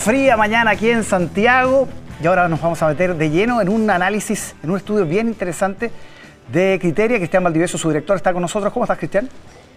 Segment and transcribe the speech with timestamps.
[0.00, 1.86] Fría mañana aquí en Santiago
[2.22, 5.28] y ahora nos vamos a meter de lleno en un análisis, en un estudio bien
[5.28, 5.90] interesante
[6.50, 7.18] de Criteria.
[7.18, 8.72] Cristian Valdivieso, su director, está con nosotros.
[8.72, 9.28] ¿Cómo estás, Cristian?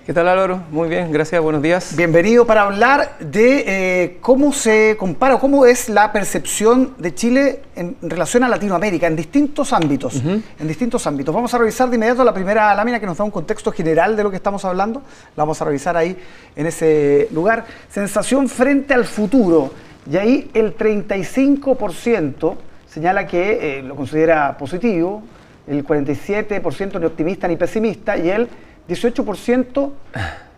[0.05, 0.63] ¿Qué tal Álvaro?
[0.71, 1.93] Muy bien, gracias, buenos días.
[1.97, 7.97] Bienvenido para hablar de eh, cómo se compara, cómo es la percepción de Chile en
[8.01, 10.23] relación a Latinoamérica, en distintos ámbitos.
[10.23, 11.35] En distintos ámbitos.
[11.35, 14.23] Vamos a revisar de inmediato la primera lámina que nos da un contexto general de
[14.23, 15.01] lo que estamos hablando.
[15.35, 16.17] La vamos a revisar ahí
[16.55, 17.65] en ese lugar.
[17.89, 19.71] Sensación frente al futuro.
[20.09, 22.55] Y ahí el 35%
[22.87, 25.23] señala que eh, lo considera positivo,
[25.67, 28.47] el 47% ni optimista ni pesimista y el
[28.87, 29.91] 18%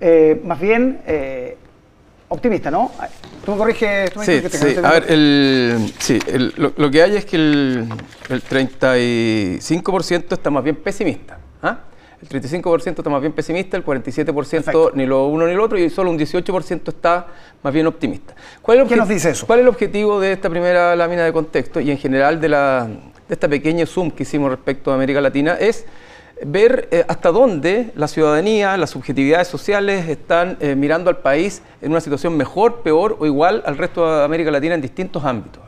[0.01, 1.57] eh, más bien eh,
[2.27, 2.91] optimista, ¿no?
[3.45, 4.11] Tú me corriges.
[4.11, 4.75] Tú me sí, sí.
[4.83, 6.19] a ver, el, sí,
[6.57, 7.87] lo, que hay es que el,
[8.29, 11.37] el 35% está más bien pesimista.
[12.21, 15.89] El 35% está más bien pesimista, el 47% ni lo uno ni lo otro y
[15.89, 17.27] solo un 18% está
[17.61, 18.33] más bien optimista.
[18.61, 19.45] ¿Cuál es ¿Qué nos dice eso?
[19.45, 22.87] ¿Cuál es el objetivo de esta primera lámina de contexto y en general de, la,
[23.27, 25.57] de esta pequeña zoom que hicimos respecto a América Latina?
[25.59, 25.85] Es
[26.43, 31.91] ver eh, hasta dónde la ciudadanía, las subjetividades sociales están eh, mirando al país en
[31.91, 35.64] una situación mejor, peor o igual al resto de América Latina en distintos ámbitos.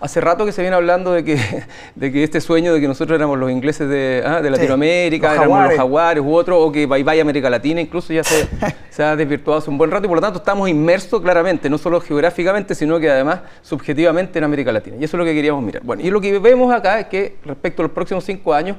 [0.00, 1.38] Hace rato que se viene hablando de que,
[1.94, 5.76] de que este sueño de que nosotros éramos los ingleses de, ah, Latinoamérica, éramos los
[5.76, 8.48] jaguares u otro, o que bye bye América Latina, incluso ya se,
[8.90, 11.76] se, ha desvirtuado hace un buen rato y por lo tanto estamos inmersos claramente, no
[11.76, 14.96] solo geográficamente, sino que además subjetivamente en América Latina.
[14.98, 15.82] Y eso es lo que queríamos mirar.
[15.84, 18.78] Bueno, y lo que vemos acá es que respecto a los próximos cinco años,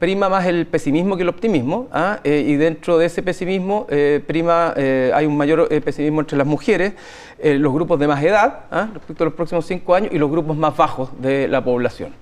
[0.00, 2.20] prima más el pesimismo que el optimismo, ¿ah?
[2.24, 6.46] eh, y dentro de ese pesimismo eh, prima, eh, hay un mayor pesimismo entre las
[6.46, 6.94] mujeres,
[7.42, 8.88] los grupos de más edad, ¿ah?
[8.92, 12.12] respecto a los próximos cinco años, y los grupos más bajos de la población.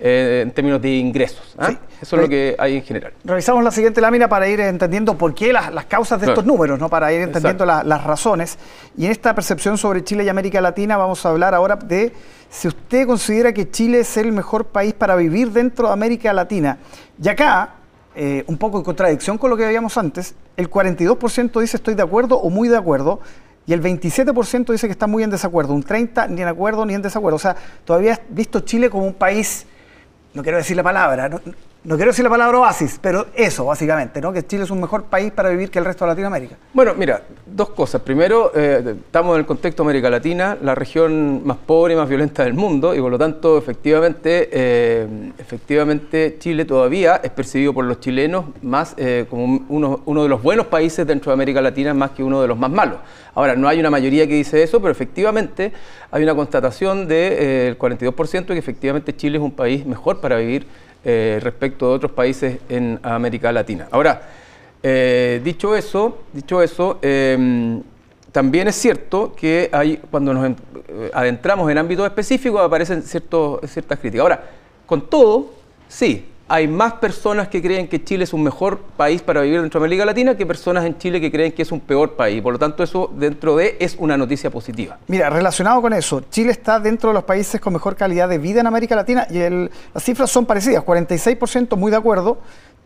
[0.00, 1.54] En términos de ingresos.
[1.58, 1.72] ¿ah?
[2.00, 3.12] Eso es lo que hay en general.
[3.24, 6.88] Revisamos la siguiente lámina para ir entendiendo por qué las, causas de estos números, ¿no?
[6.88, 8.58] para ir entendiendo las razones.
[8.96, 12.12] Y en esta percepción sobre Chile y América Latina vamos a hablar ahora de
[12.50, 16.78] si usted considera que Chile es el mejor país para vivir dentro de América Latina.
[17.22, 17.74] Y acá,
[18.14, 22.02] eh, un poco en contradicción con lo que veíamos antes, el 42% dice estoy de
[22.02, 23.20] acuerdo o muy de acuerdo,
[23.66, 26.94] y el 27% dice que está muy en desacuerdo, un 30% ni en acuerdo ni
[26.94, 27.36] en desacuerdo.
[27.36, 27.54] O sea,
[27.84, 29.66] todavía has visto Chile como un país,
[30.38, 31.40] no quiero decir la palabra, no
[31.96, 34.30] quiero decir la palabra oasis, pero eso básicamente, ¿no?
[34.30, 36.56] Que Chile es un mejor país para vivir que el resto de Latinoamérica.
[36.74, 38.02] Bueno, mira, dos cosas.
[38.02, 42.06] Primero, eh, estamos en el contexto de América Latina, la región más pobre y más
[42.06, 47.86] violenta del mundo, y por lo tanto, efectivamente, eh, efectivamente Chile todavía es percibido por
[47.86, 51.94] los chilenos más eh, como uno, uno, de los buenos países dentro de América Latina,
[51.94, 52.98] más que uno de los más malos.
[53.34, 55.72] Ahora, no hay una mayoría que dice eso, pero efectivamente
[56.10, 60.66] hay una constatación del 42% de que efectivamente Chile es un país mejor para vivir
[61.04, 63.88] eh, respecto de otros países en América Latina.
[63.90, 64.22] Ahora,
[64.82, 67.82] eh, dicho eso, dicho eso em,
[68.32, 70.52] también es cierto que hay, cuando nos
[71.12, 74.22] adentramos en ámbitos específicos aparecen ciertos, ciertas críticas.
[74.22, 74.44] Ahora,
[74.86, 75.50] con todo,
[75.88, 79.78] sí, hay más personas que creen que Chile es un mejor país para vivir dentro
[79.78, 82.40] de América Latina que personas en Chile que creen que es un peor país.
[82.40, 84.98] Por lo tanto, eso dentro de es una noticia positiva.
[85.08, 88.60] Mira, relacionado con eso, Chile está dentro de los países con mejor calidad de vida
[88.60, 92.38] en América Latina y las cifras son parecidas, 46% muy de acuerdo,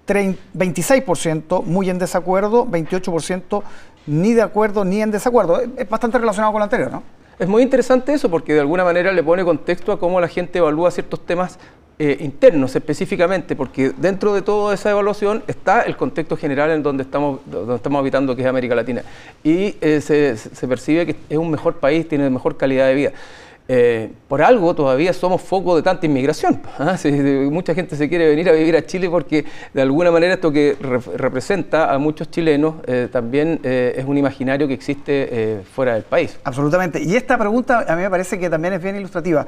[0.09, 3.63] 26% muy en desacuerdo, 28%
[4.09, 5.61] ni de acuerdo ni en desacuerdo.
[5.77, 7.03] Es bastante relacionado con lo anterior, ¿no?
[7.39, 10.59] Es muy interesante eso porque de alguna manera le pone contexto a cómo la gente
[10.59, 11.59] evalúa ciertos temas
[11.99, 17.03] eh, internos específicamente, porque dentro de toda esa evaluación está el contexto general en donde
[17.03, 19.03] estamos, donde estamos habitando, que es América Latina.
[19.45, 23.13] Y eh, se, se percibe que es un mejor país, tiene mejor calidad de vida.
[23.69, 26.61] Eh, por algo todavía somos foco de tanta inmigración.
[26.79, 26.97] ¿ah?
[27.51, 30.77] mucha gente se quiere venir a vivir a Chile porque de alguna manera esto que
[30.81, 36.39] representa a muchos chilenos eh, también eh, es un imaginario que existe fuera del país.
[36.45, 37.01] Absolutamente.
[37.03, 39.47] Y esta pregunta a mí me parece que también es bien ilustrativa.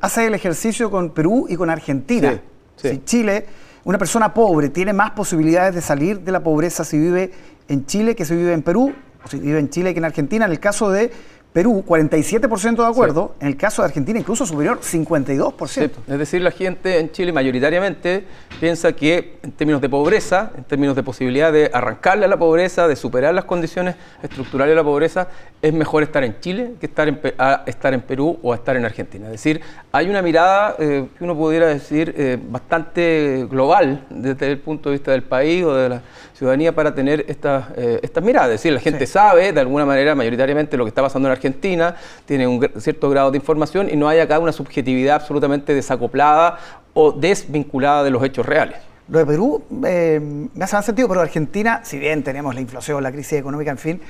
[0.00, 2.40] hace el ejercicio con Perú y con Argentina.
[2.76, 3.46] Si Chile,
[3.84, 7.30] una persona pobre, tiene más posibilidades de salir de la pobreza si vive
[7.68, 8.92] en Chile que si vive en Perú,
[9.24, 10.44] o si vive en Chile que en Argentina.
[10.44, 11.10] En el caso de
[11.56, 15.90] Perú, 47% de acuerdo, en el caso de Argentina incluso superior, 52%.
[16.06, 18.26] Es decir, la gente en Chile mayoritariamente
[18.60, 22.86] piensa que en términos de pobreza, en términos de posibilidad de arrancarle a la pobreza,
[22.86, 25.28] de superar las condiciones estructurales de la pobreza,
[25.62, 27.18] es mejor estar en Chile que estar en,
[27.64, 29.24] estar en Perú o estar en Argentina.
[29.24, 29.62] Es decir,
[29.92, 34.96] hay una mirada eh, que uno pudiera decir eh, bastante global desde el punto de
[34.96, 36.02] vista del país o de la
[36.36, 38.50] ciudadanía para tener estas, eh, estas miradas.
[38.50, 41.46] Es decir, la gente sabe de alguna manera mayoritariamente lo que está pasando en Argentina
[41.46, 46.58] Argentina, tiene un cierto grado de información y no hay acá una subjetividad absolutamente desacoplada
[46.92, 48.78] o desvinculada de los hechos reales.
[49.08, 53.00] Lo de Perú eh, me hace más sentido, pero Argentina, si bien tenemos la inflación,
[53.02, 54.00] la crisis económica, en fin,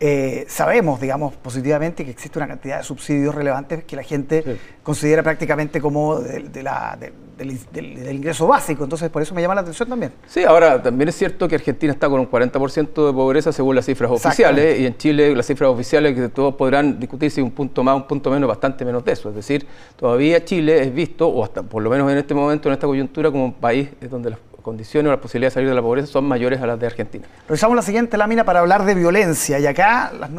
[0.00, 5.22] eh, sabemos, digamos, positivamente que existe una cantidad de subsidios relevantes que la gente considera
[5.22, 6.98] prácticamente como de, la,
[7.38, 8.82] del, ingreso básico.
[8.84, 10.12] Entonces, por eso me llama la atención también.
[10.26, 13.86] Sí, ahora también es cierto que Argentina está con un 40% de pobreza según las
[13.86, 17.84] cifras oficiales y en Chile las cifras oficiales que todos podrán discutir si un punto
[17.84, 19.28] más, un punto menos, bastante menos de eso.
[19.28, 22.74] Es decir, todavía Chile es visto, o hasta por lo menos en este momento, en
[22.74, 25.82] esta coyuntura, como un país donde las condiciones o las posibilidades de salir de la
[25.82, 27.26] pobreza son mayores a las de Argentina.
[27.46, 30.30] Revisamos la siguiente lámina para hablar de violencia y acá los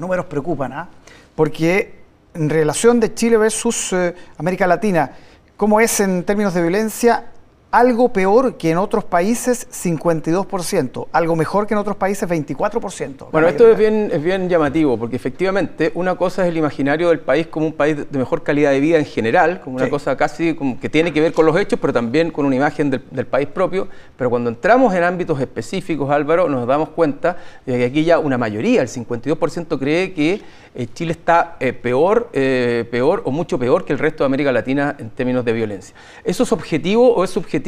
[0.00, 0.88] números preocupan, ¿ah?
[1.34, 2.00] porque
[2.32, 5.10] en relación de Chile versus eh, América Latina,
[5.56, 7.31] ¿cómo es en términos de violencia?
[7.72, 13.30] Algo peor que en otros países 52%, algo mejor que en otros países 24%.
[13.32, 17.20] Bueno, esto es bien, es bien llamativo, porque efectivamente una cosa es el imaginario del
[17.20, 20.54] país como un país de mejor calidad de vida en general, como una cosa casi
[20.54, 23.48] como que tiene que ver con los hechos, pero también con una imagen del, país
[23.48, 23.88] propio.
[24.18, 28.36] Pero cuando entramos en ámbitos específicos, Álvaro, nos damos cuenta de que aquí ya una
[28.36, 30.42] mayoría, el 52%, cree que
[30.74, 34.52] eh, Chile está eh, peor, eh, peor o mucho peor que el resto de América
[34.52, 35.94] Latina en términos de violencia.
[36.24, 37.61] ¿Eso es objetivo o es subjetivo?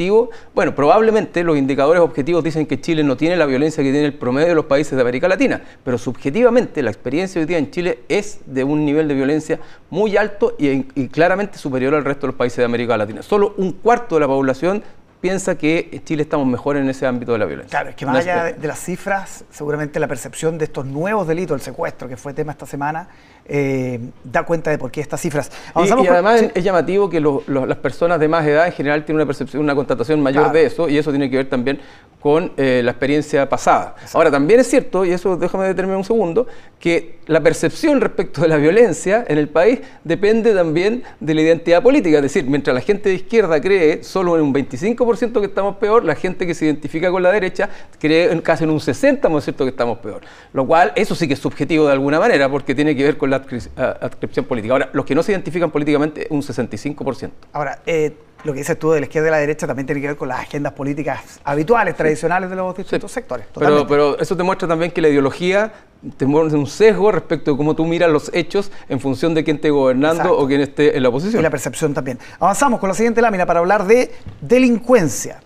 [0.53, 4.13] Bueno, probablemente los indicadores objetivos dicen que Chile no tiene la violencia que tiene el
[4.13, 7.99] promedio de los países de América Latina, pero subjetivamente la experiencia hoy día en Chile
[8.09, 9.59] es de un nivel de violencia
[9.89, 13.21] muy alto y, y claramente superior al resto de los países de América Latina.
[13.21, 14.83] Solo un cuarto de la población
[15.21, 17.69] piensa que en Chile estamos mejor en ese ámbito de la violencia.
[17.69, 21.55] Claro, es que más allá de, las cifras, seguramente la percepción de estos nuevos delitos,
[21.55, 23.07] el secuestro, que fue tema esta semana,
[23.47, 25.51] eh, da cuenta de por qué estas cifras.
[25.75, 29.63] y, además es llamativo que las personas de más edad en general tienen una percepción,
[29.63, 31.79] una constatación mayor de eso, y eso tiene que ver también
[32.25, 33.95] con eh, la experiencia pasada.
[34.13, 36.47] Ahora, también es cierto, y eso déjame determinar un segundo,
[36.79, 41.83] que la percepción respecto de la violencia en el país depende también de la identidad
[41.83, 42.17] política.
[42.17, 46.03] Es decir, mientras la gente de izquierda cree solo en un 25% que estamos peor,
[46.03, 47.69] la gente que se identifica con la derecha
[47.99, 50.21] cree casi en un 60% que estamos peor.
[50.53, 53.29] Lo cual, eso sí que es subjetivo de alguna manera, porque tiene que ver con
[53.29, 54.73] la adscripción política.
[54.73, 57.31] Ahora, los que no se identifican políticamente, un 65%.
[57.53, 58.13] Ahora, eh,
[58.45, 60.27] lo que dices tú de la izquierda y la derecha también tiene que ver con
[60.27, 63.47] las agendas políticas habituales, tradicionales de los distintos sectores.
[63.57, 65.73] Pero, pero, eso demuestra también que la ideología
[66.17, 69.57] te muestra un sesgo respecto de cómo tú miras los hechos en función de quién
[69.57, 71.39] esté gobernando o quién esté en la oposición.
[71.39, 72.19] Y la percepción también.
[72.39, 74.11] Avanzamos con la siguiente lámina para hablar de
[74.41, 75.39] delincuencia.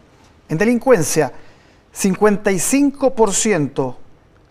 [0.48, 1.32] En delincuencia,
[1.96, 3.96] 55%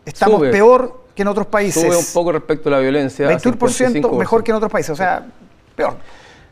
[0.04, 1.82] estamos peor que en otros países.
[1.82, 3.28] Sube un poco respecto a la violencia.
[3.28, 5.26] 21% mejor que en otros países, o sea,
[5.74, 5.96] peor.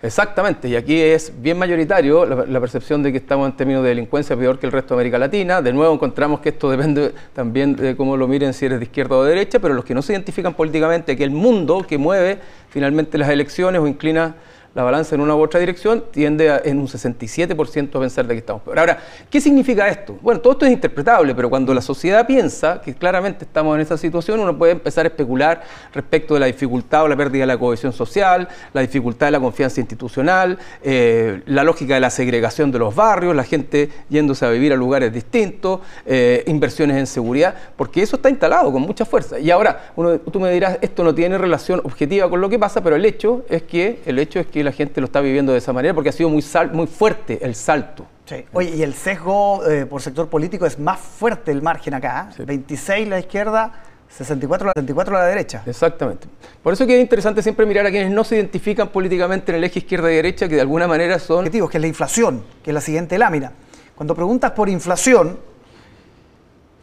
[0.03, 4.37] Exactamente, y aquí es bien mayoritario la, percepción de que estamos en términos de delincuencia
[4.37, 5.63] peor que el resto de América Latina.
[5.63, 9.17] De nuevo encontramos que esto depende también de cómo lo miren, si eres de izquierda
[9.17, 12.39] o de derecha, pero los que no se identifican políticamente, que el mundo que mueve
[12.69, 14.35] finalmente las elecciones o inclina
[14.77, 18.41] la balanza en una u otra dirección, tiende en un 67% a pensar de que
[18.41, 18.79] estamos peor.
[18.79, 18.99] Ahora,
[19.31, 20.19] ¿qué significa esto?
[20.21, 23.97] Bueno, todo esto es interpretable, pero cuando la sociedad piensa que claramente estamos en esa
[23.97, 25.63] situación, uno puede empezar a especular
[25.95, 29.41] respecto de la dificultad o la pérdida de la cohesión social, la dificultad de la
[29.41, 34.51] confianza institucional, eh, la lógica de la segregación de los barrios, la gente yéndose a
[34.51, 39.39] vivir a lugares distintos, eh, inversiones en seguridad, porque eso está instalado con mucha fuerza.
[39.39, 39.95] Y ahora,
[40.31, 43.47] tú me dirás, esto no tiene relación objetiva con lo que pasa, pero el hecho
[43.49, 46.11] es que, el hecho es que la gente lo está viviendo de esa manera porque
[46.11, 48.07] ha sido muy, muy fuerte el salto.
[48.53, 52.31] Oye, y el sesgo eh, por sector político es más fuerte el margen acá.
[52.37, 53.73] 26 la izquierda,
[54.09, 55.63] 64 la, 64 la derecha.
[55.65, 56.27] Exactamente.
[56.63, 59.65] Por eso que es interesante siempre mirar a quienes no se identifican políticamente en el
[59.65, 61.39] eje izquierda y derecha, que de alguna manera son...
[61.39, 63.53] Objetivos, que es la inflación, que es la siguiente lámina.
[63.95, 65.39] Cuando preguntas por inflación,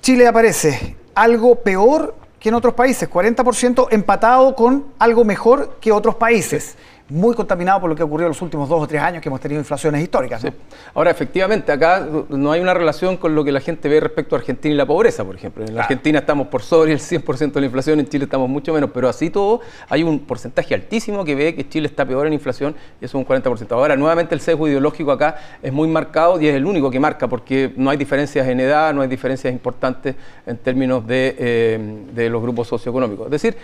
[0.01, 6.15] Chile aparece algo peor que en otros países, 40% empatado con algo mejor que otros
[6.15, 6.75] países
[7.09, 9.41] muy contaminado por lo que ocurrió en los últimos dos o tres años que hemos
[9.41, 10.45] tenido inflaciones históricas.
[10.93, 14.39] Ahora, efectivamente, acá no hay una relación con lo que la gente ve respecto a
[14.39, 15.65] Argentina y la pobreza, por ejemplo.
[15.65, 18.73] En la Argentina estamos por sobre el 100% de la inflación, en Chile estamos mucho
[18.73, 22.33] menos, pero así todo hay un porcentaje altísimo que ve que Chile está peor en
[22.33, 23.71] inflación y eso es un 40%.
[23.71, 27.27] Ahora, nuevamente el sesgo ideológico acá es muy marcado y es el único que marca
[27.27, 32.29] porque no hay diferencias en edad, no hay diferencias importantes en términos de, eh, de
[32.29, 33.25] los grupos socioeconómicos.
[33.25, 33.57] Es decir,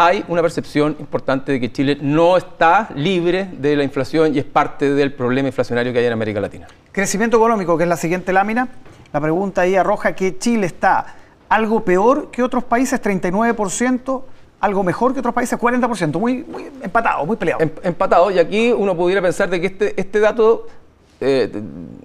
[0.00, 4.44] hay una percepción importante de que Chile no está libre de la inflación y es
[4.44, 6.68] parte del problema inflacionario que hay en América Latina.
[6.92, 8.68] Crecimiento económico, que es la siguiente lámina.
[9.12, 11.16] La pregunta ahí arroja que Chile está
[11.48, 14.22] algo peor que otros países, 39%,
[14.60, 17.60] algo mejor que otros países, 40%, muy, muy empatado, muy peleado.
[17.60, 20.68] Em, empatado, y aquí uno pudiera pensar de que este, este dato
[21.20, 21.50] eh,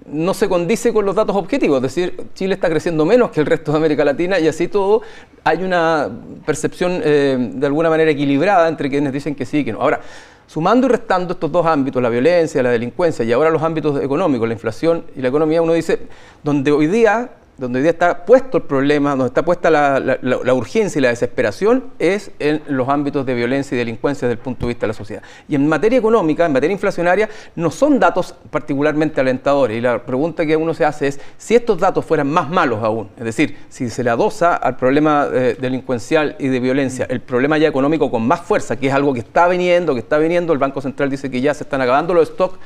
[0.06, 3.46] no se condice con los datos objetivos, es decir, Chile está creciendo menos que el
[3.46, 5.02] resto de América Latina y así todo
[5.44, 6.10] hay una
[6.44, 9.80] percepción eh, de alguna manera equilibrada entre quienes dicen que sí y que no.
[9.80, 10.00] Ahora,
[10.48, 14.48] sumando y restando estos dos ámbitos, la violencia, la delincuencia y ahora los ámbitos económicos,
[14.48, 16.00] la inflación y la economía, uno dice,
[16.42, 20.98] donde hoy día donde hoy día está puesto el problema, donde está puesta la, urgencia
[20.98, 24.68] y la desesperación, es en los ámbitos de violencia y delincuencia desde el punto de
[24.68, 25.22] vista de la sociedad.
[25.48, 29.78] Y en materia económica, en materia inflacionaria, no son datos particularmente alentadores.
[29.78, 33.08] Y la pregunta que uno se hace es, si estos datos fueran más malos aún,
[33.16, 37.58] es decir, si se le adosa al problema eh, delincuencial y de violencia el problema
[37.58, 40.58] ya económico con más fuerza, que es algo que está viniendo, que está viniendo, el
[40.58, 42.58] Banco Central dice que ya se están acabando los stocks,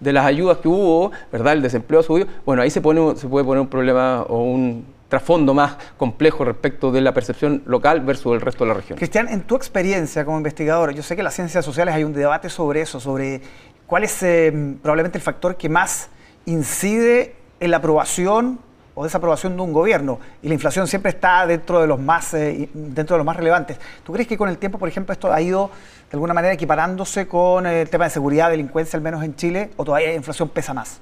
[0.00, 1.54] de las ayudas que hubo, ¿verdad?
[1.54, 2.26] El desempleo subió.
[2.44, 6.90] Bueno, ahí se, pone, se puede poner un problema o un trasfondo más complejo respecto
[6.90, 8.98] de la percepción local versus el resto de la región.
[8.98, 12.12] Cristian, en tu experiencia como investigador, yo sé que en las ciencias sociales hay un
[12.12, 13.40] debate sobre eso, sobre
[13.86, 16.08] cuál es eh, probablemente el factor que más
[16.44, 18.58] incide en la aprobación
[18.96, 22.68] o desaprobación de un gobierno y la inflación siempre está dentro de los más eh,
[22.72, 23.78] dentro de los más relevantes.
[24.02, 25.70] ¿Tú crees que con el tiempo, por ejemplo, esto ha ido
[26.10, 29.84] de alguna manera equiparándose con el tema de seguridad, delincuencia, al menos en Chile, o
[29.84, 30.98] todavía la inflación pesa más?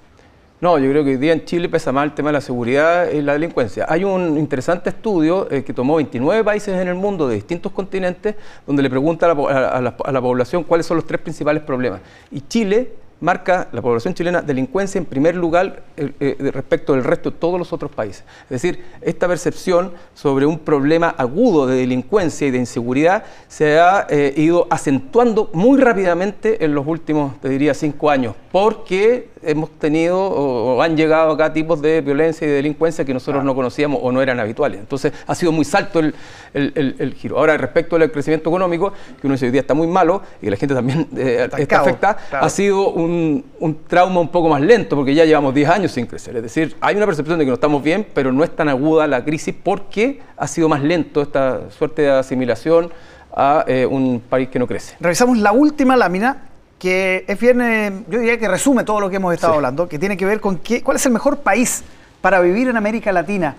[0.61, 3.09] No, yo creo que hoy día en Chile pesa más el tema de la seguridad
[3.11, 3.87] y la delincuencia.
[3.89, 8.35] Hay un interesante estudio eh, que tomó 29 países en el mundo de distintos continentes,
[8.67, 12.01] donde le pregunta a la población cuáles son los tres principales problemas.
[12.33, 17.31] Y Chile marca la población chilena delincuencia en primer lugar eh, eh, respecto del resto
[17.31, 18.25] de todos los otros países.
[18.45, 24.07] Es decir, esta percepción sobre un problema agudo de delincuencia y de inseguridad se ha
[24.09, 30.19] eh, ido acentuando muy rápidamente en los últimos, te diría, cinco años, porque hemos tenido
[30.19, 34.13] o, han llegado acá tipos de violencia y de delincuencia que nosotros no conocíamos o
[34.13, 34.81] no eran habituales.
[34.81, 37.39] Entonces ha sido muy salto el, giro.
[37.39, 40.57] Ahora, respecto al crecimiento económico, que uno dice hoy día está muy malo y la
[40.57, 45.25] gente también está, afectada, ha sido un, un, trauma un poco más lento porque ya
[45.25, 46.37] llevamos 10 años sin crecer.
[46.37, 49.07] Es decir, hay una percepción de que no estamos bien, pero no es tan aguda
[49.07, 52.93] la crisis porque ha sido más lento esta suerte de asimilación
[53.37, 54.97] a eh, un país que no crece.
[55.01, 56.54] Revisamos la última lámina
[56.85, 60.19] que es bien, yo diría que resume todo lo que hemos estado hablando, que tiene
[60.19, 61.83] que ver con qué, cuál es el mejor país
[62.21, 63.57] para vivir en América Latina.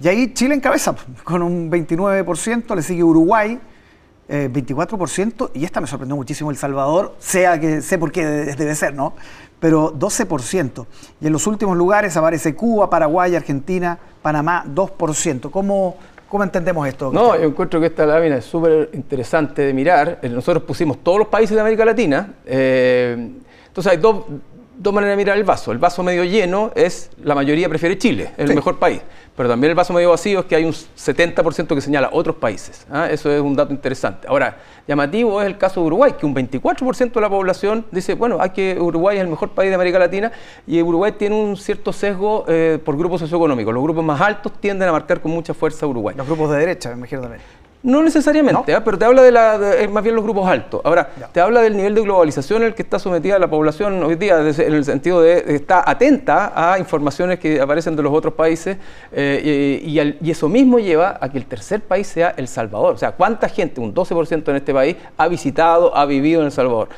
[0.00, 3.60] Y ahí Chile encabeza con un 29%, le sigue Uruguay,
[4.26, 8.74] 24%, eh, y esta me sorprendió muchísimo El Salvador, sea que sé por qué debe
[8.74, 9.12] ser, ¿no?
[9.60, 10.86] Pero 12%.
[11.20, 15.50] Y en los últimos lugares aparece Cuba, Paraguay, Argentina, Panamá, 2%.
[15.50, 15.98] ¿Cómo,
[16.32, 17.12] ¿Cómo entendemos esto?
[17.12, 20.18] No, yo encuentro que esta lámina es súper interesante de mirar.
[20.22, 22.32] Eh, nosotros pusimos todos los países de América Latina.
[22.46, 23.32] Eh,
[23.66, 24.24] entonces hay dos,
[24.78, 25.72] dos maneras de mirar el vaso.
[25.72, 29.02] El vaso medio lleno es, la mayoría prefiere Chile, es el mejor país.
[29.36, 32.86] Pero también el vaso medio vacío es que hay un 70% que señala otros países.
[32.90, 33.08] ¿ah?
[33.10, 34.28] Eso es un dato interesante.
[34.28, 38.38] Ahora, llamativo es el caso de Uruguay, que un 24% de la población dice, bueno,
[38.40, 40.30] hay que Uruguay es el mejor país de América Latina
[40.66, 43.72] y Uruguay tiene un cierto sesgo eh, por grupos socioeconómicos.
[43.72, 46.14] Los grupos más altos tienden a marcar con mucha fuerza Uruguay.
[46.14, 47.40] Los grupos de derecha, me imagino también.
[47.82, 48.84] No necesariamente, ¿ah?
[48.84, 49.58] pero te habla de, la,
[49.90, 50.80] más bien los grupos altos.
[50.84, 54.14] Ahora, te habla del nivel de globalización en el que está sometida la población hoy
[54.14, 58.76] día, en el sentido de está atenta a informaciones que aparecen de los otros países
[59.10, 62.94] eh, y, y, eso mismo lleva a que el tercer país sea El Salvador.
[62.94, 66.52] O sea, ¿cuánta gente, un 12% en este país, ha visitado, ha vivido en El
[66.52, 66.88] Salvador?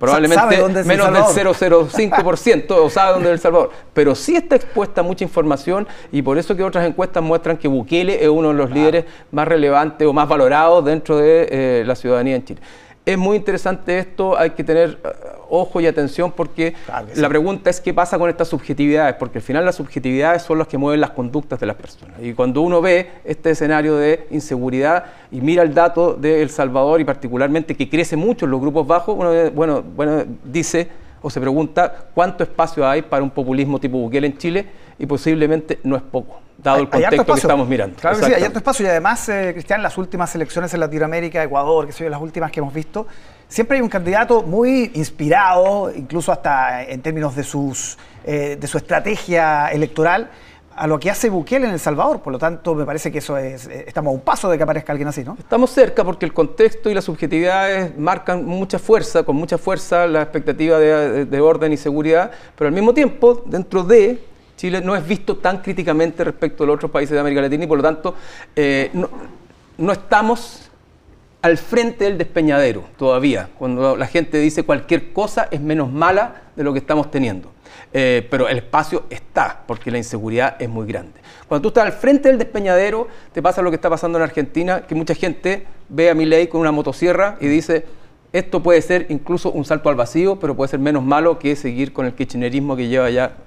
[0.00, 3.70] Probablemente menos del 0,05% o sabe dónde es El Salvador.
[3.92, 8.24] Pero sí está expuesta mucha información y por eso que otras encuestas muestran que Bukele
[8.24, 12.36] es uno de los líderes más relevantes o más valorados dentro de eh, la ciudadanía
[12.36, 12.60] en Chile.
[13.06, 15.08] Es muy interesante esto, hay que tener eh,
[15.48, 16.74] ojo y atención porque
[17.16, 20.68] la pregunta es qué pasa con estas subjetividades, porque al final las subjetividades son las
[20.68, 22.16] que mueven las conductas de las personas.
[22.22, 27.00] Y cuando uno ve este escenario de inseguridad y mira el dato de El Salvador
[27.00, 30.88] y particularmente que crece mucho en los grupos bajos, uno bueno, bueno, dice
[31.22, 34.66] o se pregunta cuánto espacio hay para un populismo tipo Bukele en Chile
[34.98, 37.96] y posiblemente no es poco, dado el contexto que estamos mirando.
[37.98, 41.42] Claro que sí, hay alto espacio y además, eh, Cristian, las últimas elecciones en Latinoamérica,
[41.42, 43.06] Ecuador, que son las últimas que hemos visto,
[43.48, 48.78] siempre hay un candidato muy inspirado, incluso hasta en términos de, sus, eh, de su
[48.78, 50.30] estrategia electoral,
[50.76, 52.20] a lo que hace Bukele en El Salvador.
[52.20, 54.62] Por lo tanto, me parece que eso es, eh, estamos a un paso de que
[54.62, 55.36] aparezca alguien así, ¿no?
[55.38, 60.22] Estamos cerca porque el contexto y las subjetividades marcan mucha fuerza, con mucha fuerza la
[60.22, 64.24] expectativa de, orden y seguridad, pero al mismo tiempo, dentro de
[64.60, 67.66] Chile no es visto tan críticamente respecto a los otros países de América Latina y
[67.66, 68.14] por lo tanto
[68.54, 70.70] eh, no, estamos
[71.40, 76.64] al frente del despeñadero todavía, cuando la gente dice cualquier cosa es menos mala de
[76.64, 77.50] lo que estamos teniendo.
[77.94, 81.18] Eh, pero el espacio está, porque la inseguridad es muy grande.
[81.48, 84.82] Cuando tú estás al frente del despeñadero, te pasa lo que está pasando en Argentina,
[84.86, 87.86] que mucha gente ve a mi ley con una motosierra y dice,
[88.34, 91.94] esto puede ser incluso un salto al vacío, pero puede ser menos malo que seguir
[91.94, 93.38] con el kirchnerismo que lleva ya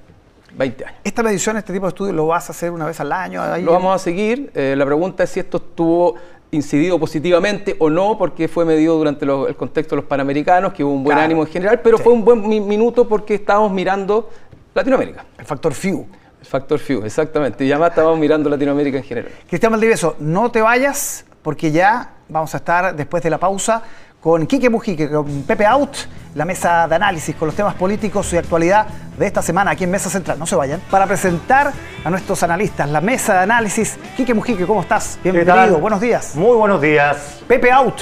[0.57, 0.99] 20 años.
[1.03, 3.41] ¿Esta medición, este tipo de estudios, lo vas a hacer una vez al año?
[3.59, 4.51] Lo vamos a seguir.
[4.53, 6.15] Eh, la pregunta es si esto estuvo
[6.51, 10.93] incidido positivamente o no, porque fue medido durante el contexto de los Panamericanos, que hubo
[10.93, 14.29] un buen ánimo en general, pero fue un buen minuto porque estábamos mirando
[14.73, 15.25] Latinoamérica.
[15.37, 16.05] El factor FIU.
[16.39, 17.65] El factor FIU, exactamente.
[17.65, 19.31] Y además estábamos mirando Latinoamérica en general.
[19.47, 23.83] Cristian Valdivieso, no te vayas porque ya vamos a estar después de la pausa
[24.23, 25.97] con Quique Mujique, con Pepe Out,
[26.35, 28.87] la mesa de análisis con los temas políticos y actualidad
[29.17, 30.39] de esta semana aquí en Mesa Central.
[30.39, 30.79] No se vayan.
[30.89, 31.73] Para presentar
[32.05, 33.97] a nuestros analistas, la mesa de análisis.
[34.15, 35.19] Quique Mujique, ¿cómo estás?
[35.21, 36.37] Bienvenido, buenos días.
[36.37, 37.41] Muy buenos días.
[37.49, 37.99] Pepe Out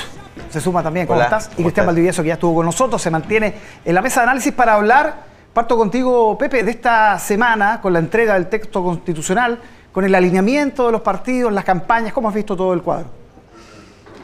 [0.52, 1.50] se suma también, ¿cómo estás?
[1.58, 4.54] y Cristian Valdivieso, que ya estuvo con nosotros, se mantiene en la mesa de análisis
[4.54, 5.24] para hablar,
[5.54, 9.60] parto contigo, Pepe, de esta semana con la entrega del texto constitucional,
[9.92, 13.08] con el alineamiento de los partidos, las campañas, ¿cómo has visto todo el cuadro?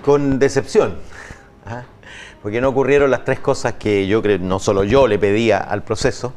[0.05, 1.17] Con decepción
[2.41, 5.83] porque no ocurrieron las tres cosas que yo creo, no solo yo le pedía al
[5.83, 6.33] proceso,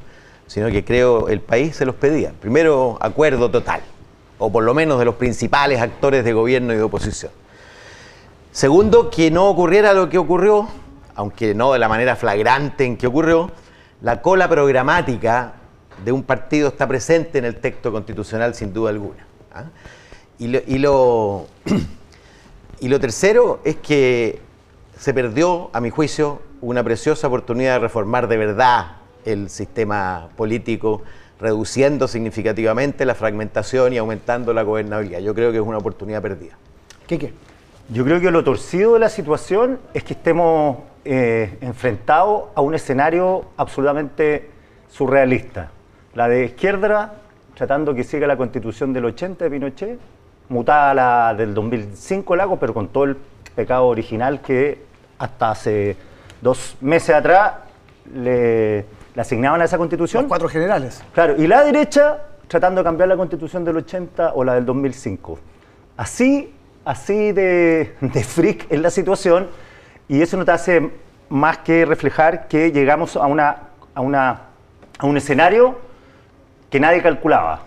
[0.46, 2.32] sino que creo el país se los pedía.
[2.40, 3.82] Primero, acuerdo total,
[4.38, 7.32] o por lo menos de los principales actores de gobierno y de oposición.
[8.52, 10.68] Segundo, que no ocurriera lo que ocurrió,
[11.14, 13.50] aunque no de la manera flagrante en que ocurrió,
[14.02, 15.52] la cola programática
[16.04, 19.26] de un partido está presente en el texto constitucional sin duda alguna.
[19.54, 19.64] ¿ah?
[20.40, 21.46] y, lo,
[22.80, 24.40] y lo tercero es que
[25.00, 31.00] se perdió, a mi juicio, una preciosa oportunidad de reformar de verdad el sistema político,
[31.40, 35.20] reduciendo significativamente la fragmentación y aumentando la gobernabilidad.
[35.20, 36.52] Yo creo que es una oportunidad perdida.
[37.06, 37.32] ¿Qué qué?
[37.88, 40.76] Yo creo que lo torcido de la situación es que estemos
[41.06, 44.50] eh, enfrentados a un escenario absolutamente
[44.90, 45.70] surrealista.
[46.12, 47.14] La de izquierda
[47.54, 49.98] tratando que siga la constitución del 80 de Pinochet,
[50.50, 53.16] mutada la del 2005 Lago, pero con todo el
[53.56, 54.89] pecado original que
[55.20, 55.96] hasta hace
[56.40, 57.52] dos meses atrás
[58.14, 58.86] le,
[59.16, 60.22] asignaban a esa constitución.
[60.22, 61.04] Los cuatro generales.
[61.12, 65.38] Claro, y la derecha tratando de cambiar la constitución del 80 o la del 2005.
[65.98, 66.54] Así,
[66.86, 69.48] así de, de freak es la situación
[70.08, 70.90] y eso no te hace
[71.28, 74.40] más que reflejar que llegamos a, una, a, una,
[74.98, 75.78] a un escenario
[76.70, 77.60] que nadie calculaba.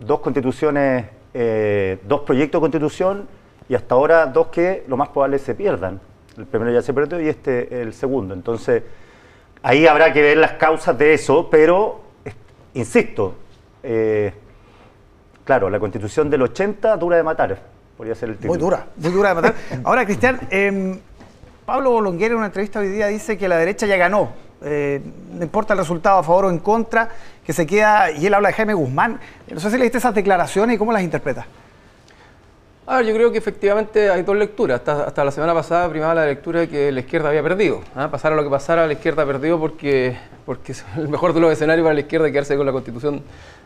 [0.00, 3.28] Dos constituciones, eh, dos proyectos de constitución
[3.68, 6.00] y hasta ahora dos que lo más probable se pierdan.
[6.36, 8.34] El primero ya se perdió y este el segundo.
[8.34, 8.82] Entonces,
[9.62, 12.00] ahí habrá que ver las causas de eso, pero,
[12.74, 13.34] insisto,
[13.82, 14.32] eh,
[15.44, 17.58] claro, la constitución del 80 dura de matar,
[17.96, 18.54] podría ser el título.
[18.54, 19.54] Muy dura, muy dura de matar.
[19.84, 20.98] Ahora, Cristian, eh,
[21.64, 24.32] Pablo Bolonguera en una entrevista hoy día dice que la derecha ya ganó.
[24.66, 27.08] Eh, no importa el resultado a favor o en contra,
[27.44, 29.20] que se queda, y él habla de Jaime Guzmán.
[29.50, 31.46] No sé si le diste esas declaraciones y cómo las interpretas.
[32.86, 34.86] A yo creo que efectivamente hay dos lecturas.
[34.86, 37.80] Hasta, la semana pasada primaba la lectura de que la izquierda había perdido.
[37.94, 38.10] ¿ah?
[38.10, 41.82] Pasara lo que pasara, la izquierda perdió porque, porque es el mejor de los escenarios
[41.82, 43.22] para la izquierda quedarse con la constitución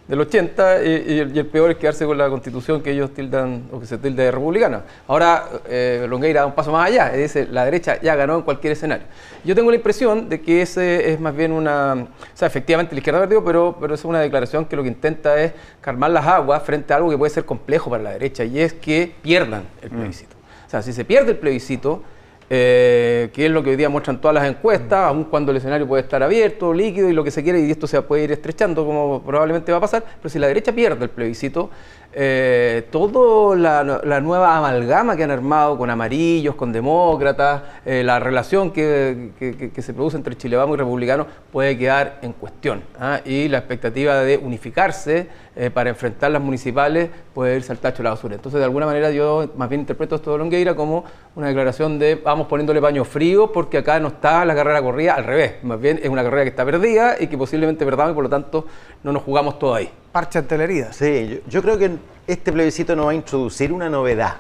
[0.09, 3.87] del 80 y, el, peor es quedarse con la constitución que ellos tildan o que
[3.87, 4.83] se tilda de republicana.
[5.07, 8.73] Ahora eh, Longueira da un paso más allá, dice la derecha ya ganó en cualquier
[8.73, 9.07] escenario.
[9.45, 13.01] Yo tengo la impresión de que ese es más bien una, o sea, efectivamente la
[13.01, 16.63] izquierda perdió, pero, pero es una declaración que lo que intenta es calmar las aguas
[16.63, 19.91] frente a algo que puede ser complejo para la derecha y es que pierdan el
[19.91, 20.37] plebiscito.
[20.67, 22.03] O sea, si se pierde el plebiscito,
[22.51, 25.87] eh, que es lo que hoy día muestran todas las encuestas, aun cuando el escenario
[25.87, 28.87] puede estar abierto, líquido y lo que se quiere, y esto se puede ir estrechando
[28.87, 31.71] como probablemente va a pasar, pero si la derecha pierde el plebiscito,
[32.15, 38.71] eh, toda la, nueva amalgama que han armado con amarillos, con demócratas, eh, la relación
[38.71, 42.83] que, se produce entre Chile Vamos y republicanos puede quedar en cuestión.
[42.99, 43.21] ¿ah?
[43.25, 48.05] Y la expectativa de unificarse eh, para enfrentar las municipales puede irse al tacho de
[48.05, 48.37] la basura.
[48.37, 51.05] Entonces, de alguna manera, yo más bien interpreto esto de Longueira como
[51.37, 55.25] una declaración de vamos poniéndole paño frío porque acá no está la carrera corrida, al
[55.25, 55.57] revés.
[55.63, 58.31] Más bien es una carrera que está perdida y que posiblemente perdamos y por lo
[58.31, 58.67] tanto
[59.05, 59.91] no nos jugamos todo ahí.
[60.13, 60.93] Parche ante la herida.
[60.93, 64.37] Sí, yo, creo que este plebiscito nos va a introducir una novedad.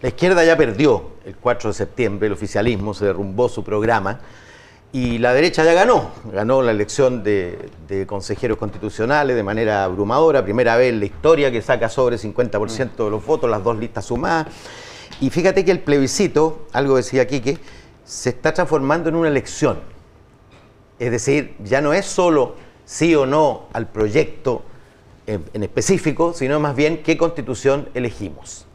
[0.00, 4.20] La izquierda ya perdió el 4 de septiembre, el oficialismo se derrumbó su programa
[4.92, 6.10] y la derecha ya ganó.
[6.32, 11.60] Ganó la elección de, consejeros constitucionales de manera abrumadora, primera vez en la historia que
[11.60, 14.46] saca sobre 50% de los votos, las dos listas sumadas.
[15.20, 17.58] Y fíjate que el plebiscito, algo decía Quique,
[18.04, 19.80] se está transformando en una elección.
[20.98, 24.62] Es decir, ya no es solo sí o no al proyecto
[25.26, 28.66] en, específico, sino más bien qué constitución elegimos.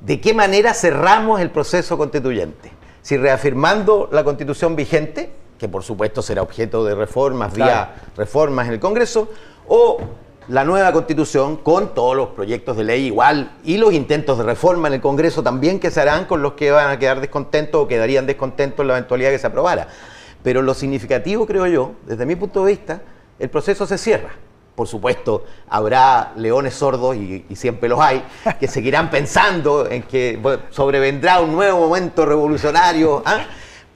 [0.00, 2.72] ¿De qué manera cerramos el proceso constituyente?
[3.02, 8.74] Si reafirmando la constitución vigente, que por supuesto será objeto de reformas vía reformas en
[8.74, 9.30] el Congreso,
[9.68, 9.98] o
[10.48, 14.88] la nueva constitución con todos los proyectos de ley igual y los intentos de reforma
[14.88, 17.88] en el Congreso también que se harán con los que van a quedar descontentos o
[17.88, 19.88] quedarían descontentos en la eventualidad que se aprobara.
[20.42, 23.02] Pero lo significativo, creo yo, desde mi punto de vista,
[23.38, 24.34] el proceso se cierra.
[24.74, 28.24] Por supuesto, habrá leones sordos, y, siempre los hay,
[28.58, 33.44] que seguirán pensando en que sobrevendrá un nuevo momento revolucionario, ¿ah?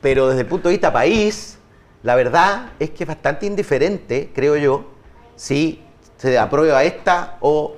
[0.01, 1.59] pero desde el punto de vista país,
[2.05, 4.85] la verdad es que es bastante indiferente, creo yo,
[5.35, 5.83] si
[6.17, 7.77] se aprueba esta o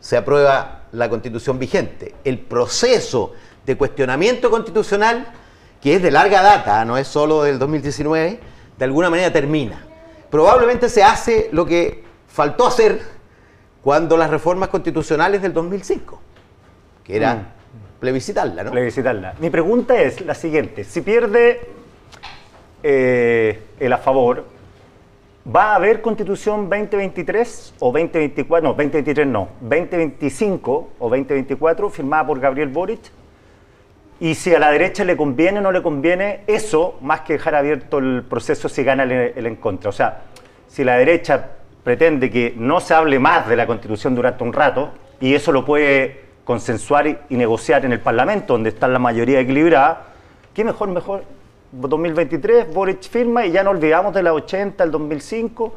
[0.00, 2.14] se aprueba la constitución vigente.
[2.24, 3.32] El proceso
[3.64, 5.32] de cuestionamiento constitucional,
[5.80, 8.40] que es de larga data, no es solo del 2019,
[8.78, 9.84] de alguna manera termina.
[10.30, 12.07] Probablemente se hace lo que
[12.38, 13.00] faltó hacer
[13.82, 16.20] cuando las reformas constitucionales del 2005,
[17.02, 17.46] que era mm.
[17.98, 18.70] plebiscitarla, ¿no?
[18.70, 19.34] Plebiscitarla.
[19.40, 21.60] Mi pregunta es la siguiente, si pierde
[22.84, 24.44] eh, el a favor,
[25.52, 28.68] ¿va a haber constitución 2023 o 2024?
[28.68, 33.00] No, 2023 no, 2025 o 2024 firmada por Gabriel Boric?
[34.20, 37.56] Y si a la derecha le conviene o no le conviene, eso, más que dejar
[37.56, 39.90] abierto el proceso, si gana el en contra.
[39.90, 40.22] O sea,
[40.68, 41.57] si la derecha
[41.88, 44.90] pretende que no se hable más de la Constitución durante un rato,
[45.22, 50.02] y eso lo puede consensuar y, negociar en el Parlamento, donde está la mayoría equilibrada,
[50.52, 51.24] ¿qué mejor, mejor?
[51.72, 55.74] 2023, Boric firma y ya no olvidamos de la 80, el 2005.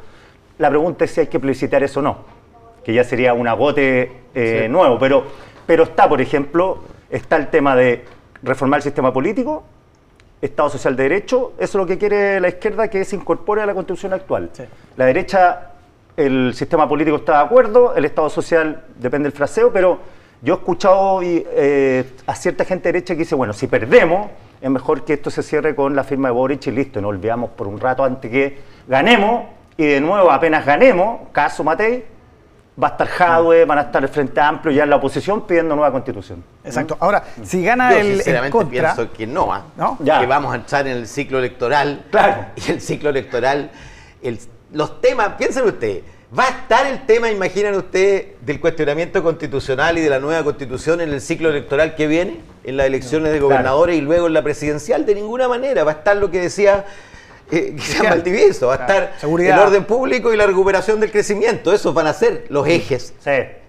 [0.58, 2.18] La pregunta es si hay que plebiscitar eso o no,
[2.84, 4.98] que ya sería un agote eh, nuevo.
[4.98, 5.24] Pero,
[5.64, 8.04] pero está, por ejemplo, está el tema de
[8.42, 9.64] reformar el sistema político,
[10.42, 13.66] Estado social de derecho, eso es lo que quiere la izquierda que se incorpore a
[13.66, 14.50] la constitución actual.
[14.96, 15.71] La derecha,
[16.16, 20.00] el sistema político está de acuerdo, el Estado social depende del fraseo, pero
[20.42, 24.28] yo he escuchado eh, a cierta gente derecha que dice, bueno, si perdemos,
[24.60, 27.50] es mejor que esto se cierre con la firma de Boric y listo, nos olvidamos
[27.50, 29.44] por un rato antes que ganemos,
[29.76, 32.04] y de nuevo apenas ganemos, caso Matei,
[32.80, 35.74] va a estar Jadwe, van a estar el Frente Amplio ya en la oposición pidiendo
[35.74, 36.42] nueva constitución.
[36.64, 36.96] Exacto.
[37.00, 39.64] Ahora, si gana el, sinceramente pienso que no, ¿ah?
[39.76, 39.98] ¿no?
[39.98, 42.04] que vamos a entrar en el ciclo electoral.
[42.10, 42.46] Claro.
[42.56, 43.70] Y el ciclo electoral,
[44.72, 46.02] los temas, piensen ustedes,
[46.36, 51.00] ¿va a estar el tema, imaginan ustedes, del cuestionamiento constitucional y de la nueva constitución
[51.00, 54.42] en el ciclo electoral que viene, en las elecciones de gobernadores y luego en la
[54.42, 55.04] presidencial?
[55.04, 55.84] De ninguna manera.
[55.84, 56.86] Va a estar lo que decía
[57.50, 61.72] que sea Valdivieso, va a estar el orden público y la recuperación del crecimiento.
[61.74, 63.12] Esos van a ser los ejes.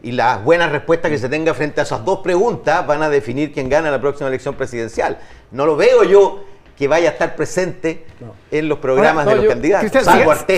[0.02, 3.52] Y las buenas respuestas que se tenga frente a esas dos preguntas van a definir
[3.52, 5.18] quién gana la próxima elección presidencial.
[5.52, 6.46] No lo veo yo
[6.78, 8.06] que vaya a estar presente
[8.52, 9.92] en los programas de los candidatos.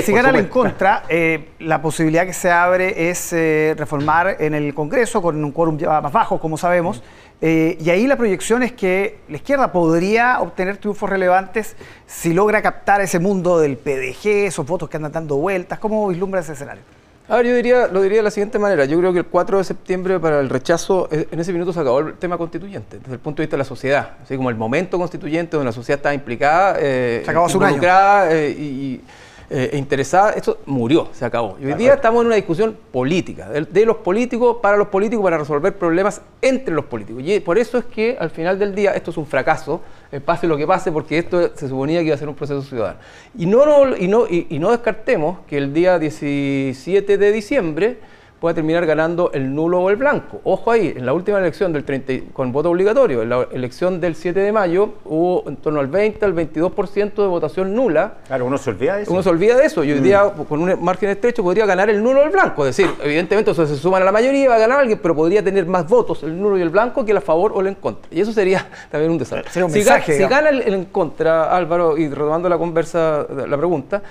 [0.04, 4.73] si, ganan en contra, eh, la posibilidad que se abre es eh, reformar en el
[4.73, 7.04] Congreso con un quórum más bajo, como sabemos.
[7.41, 11.75] Eh, y ahí la proyección es que la izquierda podría obtener triunfos relevantes
[12.08, 15.80] si logra captar ese mundo del PDG, esos votos que andan dando vueltas.
[15.80, 16.84] ¿Cómo vislumbra ese escenario?
[17.28, 18.86] A ver, yo diría, lo diría de la siguiente manera.
[18.86, 21.80] Yo creo que el 4 de septiembre para el rechazo, eh, en ese minuto se
[21.80, 24.18] acabó el tema constituyente, desde el punto de vista de la sociedad.
[24.22, 28.52] Así como el momento constituyente donde la sociedad está implicada, eh, se acabó involucrada eh,
[28.52, 29.02] y
[29.48, 31.58] eh, e interesada, esto murió, se acabó.
[31.62, 35.38] Y hoy día estamos en una discusión política, de, los políticos, para los políticos, para
[35.38, 37.22] resolver problemas entre los políticos.
[37.24, 39.82] Y por eso es que al final del día esto es un fracaso,
[40.26, 43.00] pase lo que pase, porque esto se suponía que iba a ser un proceso ciudadano.
[43.38, 48.00] Y no, y no, y no descartemos que el día 17 de diciembre
[48.39, 50.41] puede terminar ganando el nulo o el blanco.
[50.43, 54.15] Ojo ahí, en la última elección del 30, con voto obligatorio, en la elección del
[54.15, 58.15] 7 de mayo hubo en torno al 20 al 22% de votación nula.
[58.28, 59.12] Claro, uno se olvida de eso.
[59.12, 60.43] Uno se olvida de eso y hoy día mm.
[60.45, 62.65] con un margen estrecho podría ganar el nulo o el blanco.
[62.65, 65.15] Es decir, evidentemente eso se suman a la mayoría y va a ganar alguien, pero
[65.15, 67.67] podría tener más votos el nulo y el blanco que el a favor o el
[67.67, 68.08] en contra.
[68.12, 69.63] Y eso sería también un desastre.
[69.63, 73.58] Un si, mensaje, si gana el, el en contra, Álvaro, y retomando la conversa, la
[73.58, 74.02] pregunta,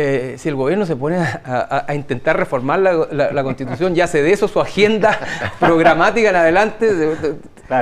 [0.00, 4.46] eh, si el gobierno se pone a, intentar reformar la, constitución y hace de eso
[4.46, 5.18] su agenda
[5.58, 6.86] programática en adelante,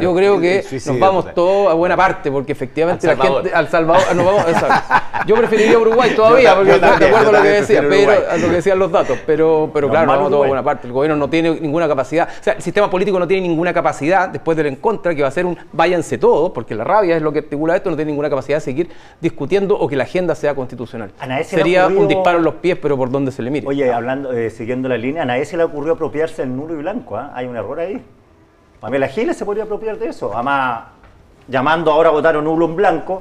[0.01, 4.15] yo creo que nos vamos todos a buena parte, porque efectivamente la gente al Salvador
[4.15, 4.45] nos vamos,
[5.27, 8.55] Yo preferiría Uruguay todavía, porque de acuerdo a lo que decía, pero a lo que
[8.55, 10.87] decían los datos, pero, pero claro, nos vamos todos a buena parte.
[10.87, 14.29] El gobierno no tiene ninguna capacidad, o sea, el sistema político no tiene ninguna capacidad
[14.29, 17.23] después del en contra, que va a ser un váyanse todos, porque la rabia es
[17.23, 18.89] lo que articula esto, no tiene ninguna capacidad de seguir
[19.21, 21.11] discutiendo o que la agenda sea constitucional.
[21.45, 23.67] Sería un disparo en los pies, pero por donde se le mire.
[23.67, 26.79] Oye, hablando, eh, siguiendo la línea, a nadie se le ocurrió apropiarse el nulo y
[26.79, 27.17] blanco.
[27.17, 27.33] ¿ah?
[27.35, 28.03] Hay un error ahí.
[28.87, 30.33] Pamela Giles se podría apropiar de eso.
[30.33, 30.85] Además,
[31.49, 33.21] llamando ahora a votar un nulo en blanco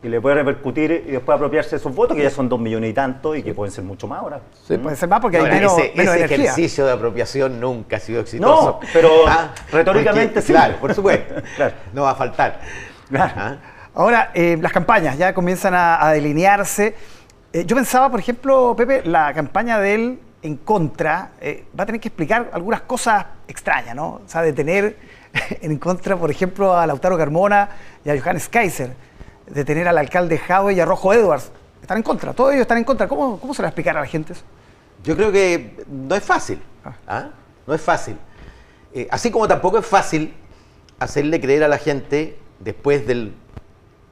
[0.00, 2.90] y le puede repercutir y después apropiarse de sus votos, que ya son dos millones
[2.90, 4.38] y tanto y que pueden ser mucho más ahora.
[4.52, 8.20] Sí, puede ser más porque hay menos, ese, ese ejercicio de apropiación nunca ha sido
[8.20, 8.78] exitoso.
[8.80, 10.52] No, pero ah, retóricamente sí.
[10.52, 11.42] Claro, por supuesto.
[11.92, 12.60] No va a faltar.
[13.16, 13.56] ¿Ah?
[13.96, 16.94] Ahora, eh, las campañas ya comienzan a delinearse.
[17.52, 21.86] Eh, yo pensaba, por ejemplo, Pepe, la campaña de él en contra eh, va a
[21.86, 24.20] tener que explicar algunas cosas extrañas, ¿no?
[24.24, 24.98] O sea, de tener
[25.62, 27.70] en contra, por ejemplo, a Lautaro Carmona
[28.04, 28.92] y a Johannes Kaiser,
[29.46, 31.50] de tener al alcalde Jaue y a Rojo Edwards.
[31.80, 33.08] Están en contra, todos ellos están en contra.
[33.08, 34.42] ¿Cómo, cómo se va a explicar a la gente eso?
[35.02, 36.60] Yo creo que no es fácil.
[36.84, 36.94] Ah.
[37.06, 37.28] ¿ah?
[37.66, 38.18] No es fácil.
[38.92, 40.34] Eh, así como tampoco es fácil
[40.98, 43.34] hacerle creer a la gente, después del,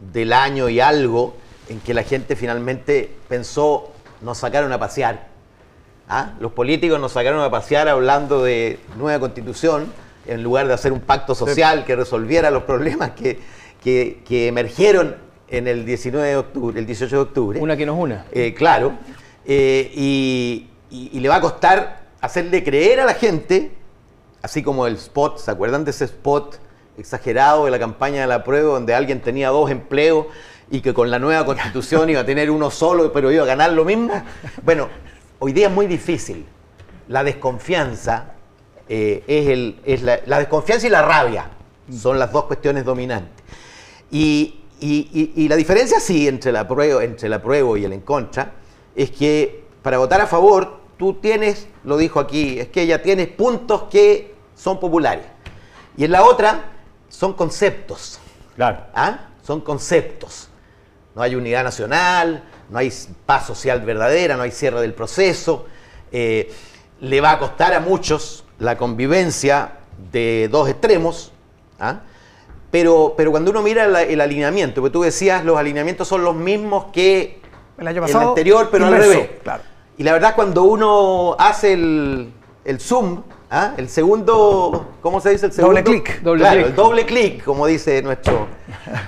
[0.00, 1.36] del año y algo
[1.68, 3.92] en que la gente finalmente pensó,
[4.22, 5.31] nos sacaron a pasear,
[6.12, 6.34] ¿ah?
[6.40, 9.86] Los políticos nos sacaron a pasear hablando de nueva constitución
[10.26, 13.38] en lugar de hacer un pacto social que resolviera los problemas que,
[13.82, 15.16] que, emergieron
[15.48, 17.60] en el 19 de octubre, el 18 de octubre.
[17.60, 18.26] Una que nos una.
[18.30, 18.92] Eh, claro.
[19.44, 20.68] Eh, y,
[21.18, 23.72] le va a costar hacerle creer a la gente,
[24.42, 26.60] así como el spot, ¿se acuerdan de ese spot
[26.98, 30.26] exagerado de la campaña de la prueba donde alguien tenía dos empleos
[30.70, 33.72] y que con la nueva constitución iba a tener uno solo, pero iba a ganar
[33.72, 34.22] lo mismo?
[34.62, 34.88] Bueno,
[35.42, 36.46] hoy día es muy difícil.
[37.08, 38.34] La desconfianza
[38.88, 41.50] eh, es, el, es la, desconfianza y la rabia.
[41.92, 43.44] Son las dos cuestiones dominantes.
[44.10, 44.58] Y,
[45.48, 48.52] la diferencia sí entre la, prueba, entre la prueba y el en contra
[48.94, 53.26] es que para votar a favor tú tienes, lo dijo aquí, es que ella tiene
[53.26, 55.26] puntos que son populares.
[55.96, 56.72] Y en la otra
[57.08, 58.20] son conceptos.
[58.54, 58.78] Claro.
[58.94, 59.30] ¿Ah?
[59.42, 60.48] Son conceptos.
[61.16, 62.90] No hay unidad nacional, no hay
[63.26, 65.66] paz social verdadera, no hay cierre del proceso.
[66.10, 66.50] Eh,
[67.00, 69.72] le va a costar a muchos la convivencia
[70.10, 71.32] de dos extremos,
[71.78, 72.00] ¿ah?
[72.70, 76.86] pero, pero cuando uno mira el alineamiento, porque tú decías los alineamientos son los mismos
[76.92, 77.42] que
[77.76, 79.30] el, año pasado, anterior, pero al revés.
[79.98, 82.32] Y la verdad cuando uno hace el,
[82.78, 83.74] zoom, ¿ah?
[83.76, 85.78] el segundo, ¿cómo se dice el segundo?
[85.78, 86.22] Doble clic.
[86.22, 88.46] Doble claro, el doble clic, como dice nuestro,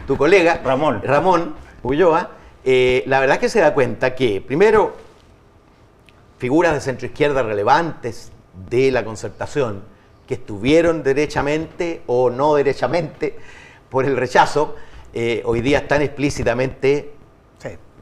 [0.07, 0.61] tu colega.
[0.63, 1.01] Ramón.
[1.03, 2.44] Ramón Ulloa.
[2.65, 4.95] Eh, la verdad que se da cuenta que, primero,
[6.39, 8.33] figuras de centro izquierda relevantes,
[8.69, 9.83] de la concertación
[10.27, 13.37] que estuvieron derechamente o no derechamente
[13.91, 14.77] por el rechazo,
[15.13, 17.13] eh, hoy día están explícitamente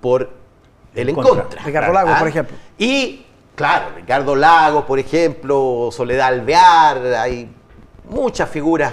[0.00, 0.30] por
[0.94, 1.62] el en contra.
[1.62, 2.30] Ricardo Lagos, por ¿Ah?
[2.30, 2.56] ejemplo.
[2.76, 7.48] Y, claro, Ricardo Lagos, por ejemplo, Soledad Alvear, hay
[8.08, 8.92] muchas figuras,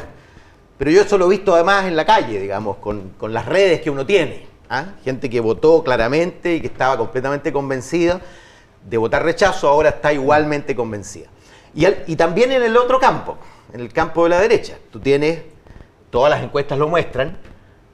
[0.77, 3.89] pero yo eso lo he visto además en la calle, digamos, con, las redes que
[3.89, 4.47] uno tiene.
[4.69, 4.85] ¿Ah?
[5.03, 8.21] Gente que votó claramente y que estaba completamente convencida
[8.87, 11.27] de votar rechazo, ahora está igualmente convencida.
[11.73, 13.37] Y, también en el otro campo,
[13.73, 14.77] en el campo de la derecha.
[14.91, 15.41] Tú tienes,
[16.09, 17.37] todas las encuestas lo muestran,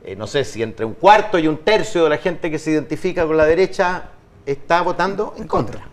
[0.03, 2.71] eh, no sé si entre un cuarto y un tercio de la gente que se
[2.71, 4.09] identifica con la derecha
[4.45, 5.87] está votando en contra.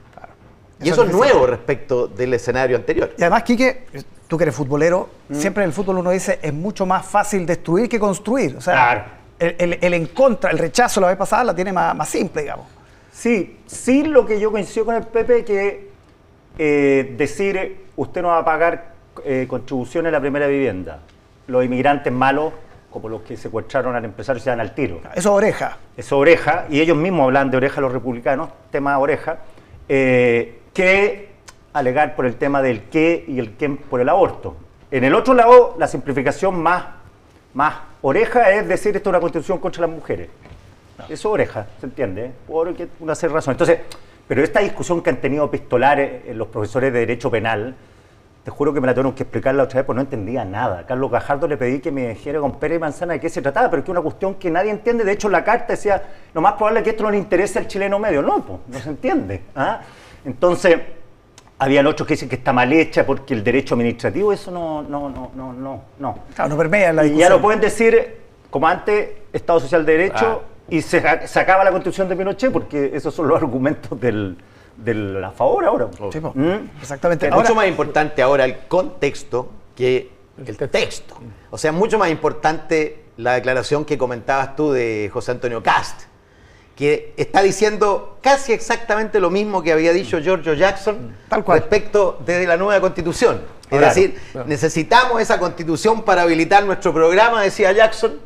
[0.80, 3.12] Y eso, es nuevo respecto del escenario anterior.
[3.16, 3.86] Y además, Quique,
[4.26, 5.34] tú que eres futbolero, mm.
[5.36, 8.56] siempre en el fútbol uno dice es mucho más fácil destruir que construir.
[8.56, 12.42] O sea, el, en contra, el rechazo la vez pasada la tiene más, más simple,
[12.42, 12.66] digamos.
[13.12, 15.90] Sí, sí lo que yo coincido con el Pepe que
[16.58, 18.92] eh, decir usted no va a pagar
[19.24, 21.00] eh, contribuciones a la primera vivienda.
[21.46, 22.52] Los inmigrantes malos,
[22.90, 25.00] como los que secuestraron al empresario, se dan al tiro.
[25.14, 25.76] Eso es oreja.
[25.96, 29.38] Eso oreja, y ellos mismos hablan de oreja los republicanos, tema oreja,
[29.88, 31.32] eh, que
[31.72, 34.56] alegar por el tema del qué y el qué por el aborto.
[34.90, 36.84] En el otro lado, la simplificación más,
[37.54, 40.28] más oreja es decir esto es una constitución contra las mujeres.
[41.08, 42.32] Eso oreja, ¿se entiende?
[42.46, 43.60] Por una serie de razones.
[43.60, 43.80] Entonces,
[44.28, 47.74] pero esta discusión que han tenido pistolares los profesores de Derecho Penal,
[48.44, 50.84] te juro que me la tuvieron que explicar la otra vez porque no entendía nada.
[50.86, 53.80] Carlos Gajardo le pedí que me dijera con y manzana de qué se trataba, pero
[53.80, 55.04] es que es una cuestión que nadie entiende.
[55.04, 56.02] De hecho, la carta decía,
[56.34, 58.20] lo más probable es que esto no le interese al chileno medio.
[58.20, 59.42] No, pues, no se entiende.
[59.54, 59.80] ¿ah?
[60.24, 60.76] Entonces,
[61.62, 65.08] habían otros que dicen que está mal hecha porque el derecho administrativo, eso no, no,
[65.08, 65.82] no, no, no.
[65.98, 66.18] no.
[66.34, 67.18] Claro, no permea la discusión.
[67.18, 68.16] Y ya lo pueden decir,
[68.50, 72.92] como antes, Estado Social de Derecho, ah y se, acaba la constitución de Pinochet porque
[72.94, 74.38] esos son los argumentos del,
[74.76, 75.88] del a favor ahora.
[76.10, 76.70] Sí, ¿Mm?
[76.80, 77.28] Exactamente.
[77.28, 80.10] Es mucho más importante ahora el contexto que
[80.46, 81.16] el texto.
[81.50, 86.04] O sea, mucho más importante la declaración que comentabas tú de José Antonio Cast,
[86.82, 91.60] que está diciendo casi exactamente lo mismo que había dicho Giorgio Jackson Tal cual.
[91.60, 93.40] respecto de la nueva constitución.
[93.70, 98.18] Es decir, necesitamos esa constitución para habilitar nuestro programa, decía Jackson,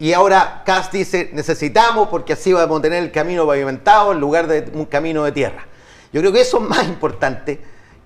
[0.00, 4.48] y ahora Cass dice, necesitamos porque así vamos a tener el camino pavimentado en lugar
[4.48, 5.64] de un camino de tierra.
[6.12, 7.60] Yo creo que eso es más importante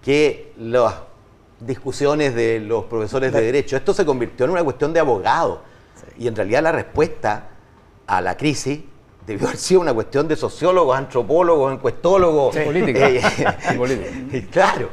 [0.05, 0.97] que las
[1.61, 3.75] discusiones de los profesores de derecho.
[3.75, 5.63] Esto se convirtió en una cuestión de abogado.
[6.19, 7.49] Y en realidad la respuesta
[8.07, 8.81] a la crisis
[9.33, 12.55] debió haber sido una cuestión de sociólogos, antropólogos, encuestólogos.
[12.55, 14.91] Sí, eh, claro.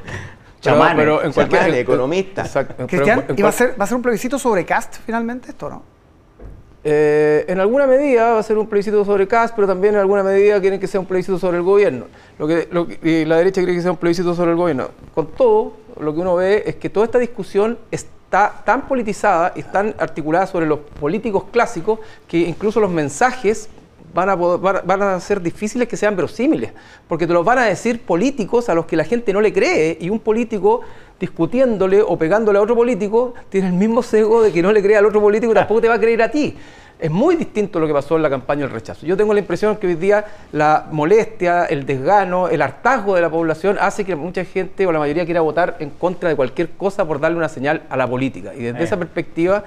[0.61, 2.43] Chamanes, pero, en cualquier economista.
[2.87, 5.95] Cristian, ¿y va a, ser, va a ser un plebiscito sobre cast finalmente esto, no?
[6.87, 10.21] Eh, en alguna medida va a ser un plebiscito sobre CAS, pero también en alguna
[10.21, 12.05] medida quieren que sea un plebiscito sobre el gobierno.
[12.37, 14.89] Lo que, la derecha quiere que sea un plebiscito sobre el gobierno.
[15.15, 19.63] Con todo, lo que uno ve es que toda esta discusión está tan politizada y
[19.63, 23.67] tan articulada sobre los políticos clásicos que incluso los mensajes
[24.15, 26.71] van a, van a ser difíciles que sean verosímiles,
[27.07, 29.97] porque te los van a decir políticos a los que la gente no le cree
[29.99, 30.81] y un político
[31.19, 34.95] discutiéndole o pegándole a otro político, tiene el mismo sesgo de que no le cree
[34.95, 36.55] al otro político y tampoco te va a creer a ti.
[36.97, 39.05] es muy distinto lo que pasó en la campaña del rechazo.
[39.05, 40.23] Yo tengo la impresión que hoy día
[40.53, 44.99] la molestia, el desgano, el hartazgo de la población hace que mucha gente o la
[44.99, 48.53] mayoría quiera votar en contra de cualquier cosa por darle una señal a la política.
[48.55, 49.65] Y desde esa perspectiva,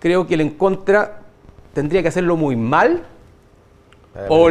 [0.00, 1.20] creo que el en contra
[1.72, 3.02] tendría que hacerlo muy mal
[4.28, 4.48] o,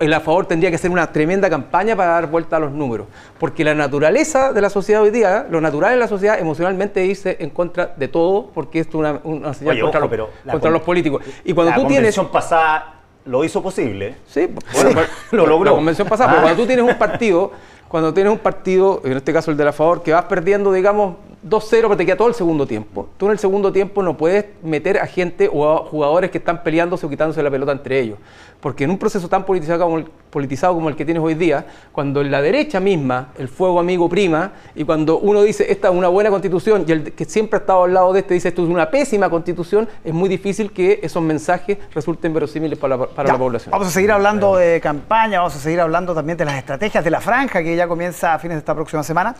[0.00, 3.06] el a favor tendría que ser una tremenda campaña para dar vuelta a los números.
[3.38, 7.36] Porque la naturaleza de la sociedad hoy día, lo natural en la sociedad emocionalmente dice
[7.40, 11.24] en contra de todo, porque esto es una, señal contra, los, políticos.
[11.44, 14.16] Y cuando la tú convención pasada lo hizo posible.
[14.26, 15.00] Sí, bueno,
[15.32, 15.70] lo logró.
[15.70, 16.44] La convención pasada, pero ah.
[16.44, 17.52] cuando tú tienes un partido,
[17.90, 21.16] cuando tienes un partido, en este caso el de la favor, que vas perdiendo, digamos,
[21.44, 23.08] 2-0, pero te queda todo el segundo tiempo.
[23.16, 26.62] Tú en el segundo tiempo no puedes meter a gente o a jugadores que están
[26.62, 28.18] peleándose o quitándose la pelota entre ellos.
[28.60, 31.64] Porque en un proceso tan politizado como el, politizado como el que tienes hoy día,
[31.92, 35.94] cuando en la derecha misma el fuego amigo prima y cuando uno dice esta es
[35.94, 38.62] una buena constitución y el que siempre ha estado al lado de este dice esto
[38.62, 43.32] es una pésima constitución, es muy difícil que esos mensajes resulten verosímiles para, la, para
[43.32, 43.72] la población.
[43.72, 47.10] Vamos a seguir hablando de campaña, vamos a seguir hablando también de las estrategias de
[47.10, 49.34] la franja que ya comienza a fines de esta próxima semana.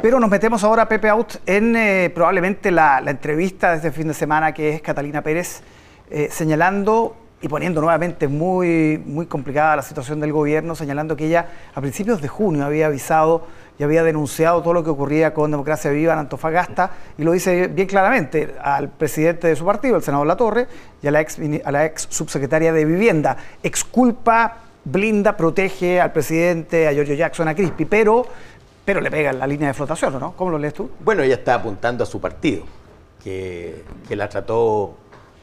[0.00, 4.14] Pero nos metemos ahora, Pepe Out, en eh, probablemente la, entrevista de este fin de
[4.14, 5.62] semana que es Catalina Pérez,
[6.10, 11.46] eh, señalando y poniendo nuevamente muy, muy complicada la situación del gobierno, señalando que ella
[11.74, 13.46] a principios de junio había avisado
[13.78, 17.68] y había denunciado todo lo que ocurría con Democracia Viva en Antofagasta, y lo dice
[17.68, 20.66] bien claramente al presidente de su partido, el senador Latorre,
[21.02, 23.36] y a la ex, a la ex subsecretaria de Vivienda.
[23.62, 28.26] Exculpa, blinda, protege al presidente, a Giorgio Jackson, a Crispi, pero
[28.86, 30.32] pero le pega la línea de flotación, ¿no?
[30.36, 30.88] ¿Cómo lo lees tú?
[31.00, 32.62] Bueno, ella está apuntando a su partido,
[33.22, 34.94] que, la trató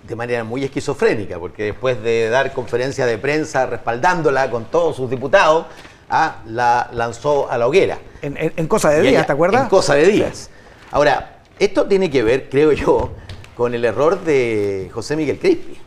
[0.07, 5.09] de manera muy esquizofrénica, porque después de dar conferencia de prensa respaldándola con todos sus
[5.09, 5.65] diputados,
[6.09, 7.99] ah, la lanzó a la hoguera.
[8.21, 9.63] En, cosa de días, ¿te acuerdas?
[9.63, 10.49] En cosa de días.
[10.91, 13.11] Ahora, esto tiene que ver, creo yo,
[13.57, 15.77] con el error de José Miguel Crispi,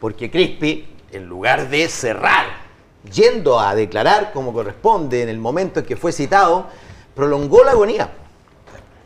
[0.00, 2.67] porque Crispi, en lugar de cerrar
[3.10, 6.66] yendo a declarar como corresponde en el momento en que fue citado,
[7.14, 8.10] prolongó la agonía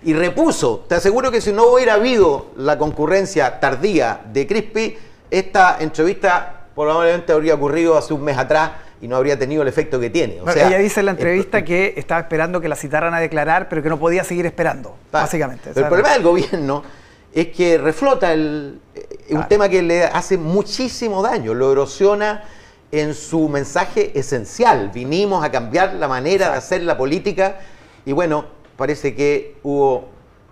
[0.04, 0.84] y repuso.
[0.88, 4.96] Te aseguro que si no hubiera habido la concurrencia tardía de Crispi,
[5.30, 9.98] esta entrevista probablemente habría ocurrido hace un mes atrás y no habría tenido el efecto
[9.98, 10.40] que tiene.
[10.40, 13.68] O sea, ella dice en la entrevista que estaba esperando que la citaran a declarar,
[13.68, 15.70] pero que no podía seguir esperando, básicamente.
[15.74, 16.82] el problema del gobierno
[17.34, 22.44] es que reflota el, eh, un tema que le hace muchísimo daño, lo erosiona
[22.92, 24.90] en su mensaje esencial.
[24.94, 27.56] Vinimos a cambiar la manera de hacer la política
[28.04, 28.44] y bueno,
[28.76, 30.10] parece que hubo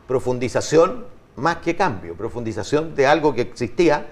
[0.08, 1.04] profundización
[1.36, 4.06] más que cambio, profundización de algo que existía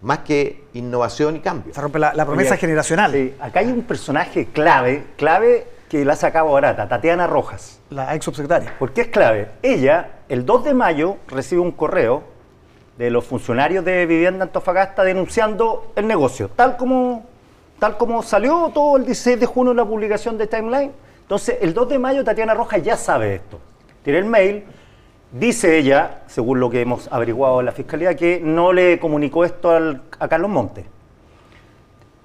[0.00, 1.72] más que innovación y cambio.
[1.72, 3.12] Se rompe la, promesa generacional.
[3.12, 7.80] Sí, acá hay un personaje clave, clave que la sacado barata, Tatiana Rojas.
[7.90, 8.74] La ex subsecretaria.
[8.78, 9.50] ¿Por qué es clave?
[9.62, 12.22] Ella, el 2 de mayo, recibe un correo
[12.98, 17.33] de los funcionarios de Vivienda Antofagasta denunciando el negocio, tal como
[17.78, 20.92] tal como salió todo el 16 de junio la publicación de Timeline.
[21.22, 23.58] Entonces, el 2 de mayo Tatiana Rojas ya sabe esto.
[24.02, 24.64] Tiene el mail,
[25.32, 29.70] dice ella, según lo que hemos averiguado en la Fiscalía, que no le comunicó esto
[29.70, 30.84] a Carlos Montes.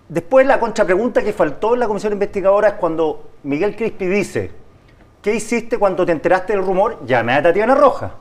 [0.10, 4.52] Después la contrapregunta que faltó en la comisión investigadora es cuando Miguel Crispi dice,
[5.22, 7.06] ¿qué hiciste cuando te enteraste del rumor?
[7.06, 8.12] Llamé a Tatiana Rojas.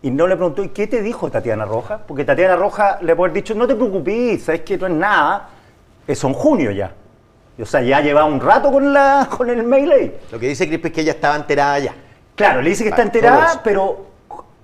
[0.00, 2.00] Y no le preguntó, ¿y qué te dijo Tatiana Rojas?
[2.06, 5.50] Porque Tatiana Rojas le puede haber dicho, no te preocupes, sabes que no es nada,
[6.08, 6.92] eso en junio ya.
[7.60, 10.18] O sea, ya lleva un rato con, la, con el ahí.
[10.32, 11.94] Lo que dice Crispe es que ella estaba enterada ya.
[12.34, 14.06] Claro, le dice que está enterada, pero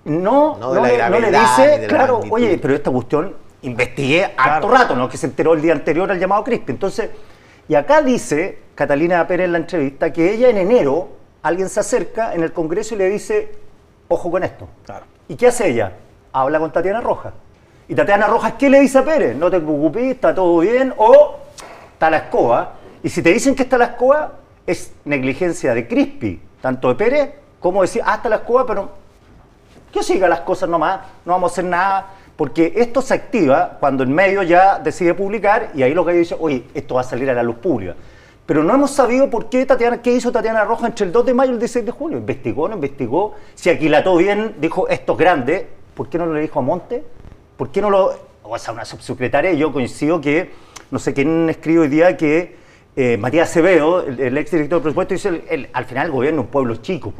[0.05, 5.09] no, no, le dice, claro, oye, pero esta cuestión investigué harto rato, ¿no?
[5.09, 6.71] Que se enteró el día anterior al llamado Crispe.
[6.71, 7.11] Entonces,
[7.69, 11.09] y acá dice Catalina Pérez en la entrevista que ella en enero,
[11.43, 13.53] alguien se acerca en el Congreso y le dice,
[14.09, 14.69] ojo con esto.
[14.85, 15.07] Claro.
[15.27, 15.93] ¿Y qué hace ella?
[16.33, 17.33] Habla con Tatiana Rojas.
[17.89, 19.37] Y Tatiana Rojas, ¿qué le dice a Pérez?
[19.37, 21.37] No te preocupes, está todo bien, o
[21.93, 22.75] está la escoba.
[23.03, 24.33] Y si te dicen que está la escoba,
[24.67, 28.91] es negligencia de Crispi, tanto de Pérez como decir, ah, está la escoba, pero
[29.91, 34.03] que siga las cosas nomás, no vamos a hacer nada, porque esto se activa cuando
[34.03, 37.31] el medio ya decide publicar y ahí lo que dice, oye, esto va a salir
[37.31, 37.95] a la luz pública.
[38.45, 41.33] Pero no hemos sabido por qué Tatiana, qué hizo Tatiana Rojas entre el 2 de
[41.33, 42.19] mayo y el 16 de julio.
[42.19, 43.35] Investigó, no investigó.
[43.55, 47.03] Si aquilató bien, dijo esto es grande, ¿por qué no lo dijo a Monte?
[47.57, 48.15] ¿Por qué no lo.?
[48.43, 50.51] O sea, una subsecretaria, yo coincido que,
[50.91, 52.57] no sé quién escribe hoy día que
[52.95, 56.51] eh, Matías Acevedo, el, ex director de presupuesto, dice: al final el gobierno es un
[56.51, 57.13] pueblo chico.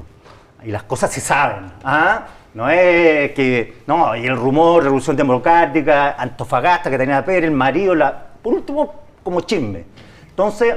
[0.65, 1.73] y las cosas se saben.
[1.83, 2.27] ¿ah?
[2.55, 3.83] No es que.
[3.87, 8.95] No, y el rumor, Revolución Democrática, Antofagasta, que tenía Pérez, el marido, la, por último,
[9.23, 9.85] como chisme.
[10.29, 10.77] Entonces,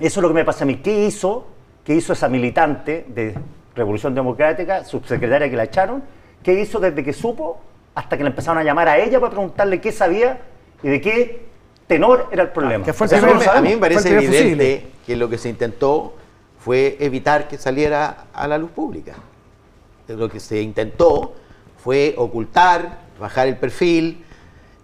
[0.00, 0.76] eso es lo que me pasa a mí.
[0.76, 1.46] ¿Qué hizo?
[1.84, 3.34] ¿Qué hizo esa militante de
[3.74, 6.02] Revolución Democrática, subsecretaria que la echaron?
[6.42, 7.60] ¿Qué hizo desde que supo
[7.98, 10.38] hasta que le empezaron a llamar a ella para preguntarle qué sabía
[10.84, 11.46] y de qué
[11.88, 12.84] tenor era el problema.
[12.84, 14.86] que fue el O sea, primero- a mí me parece evidente fusible.
[15.04, 16.14] que lo que se intentó
[16.60, 19.14] fue evitar que saliera a la luz pública.
[20.06, 21.34] Lo que se intentó
[21.82, 24.24] fue ocultar, bajar el perfil,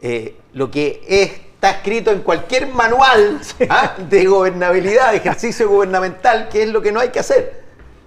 [0.02, 3.38] eh, lo que está escrito en cualquier manual
[3.70, 3.94] ¿ah?
[3.96, 7.62] de gobernabilidad, de ejercicio gubernamental, que es lo que no hay que hacer.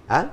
[0.06, 0.26] ¿ah?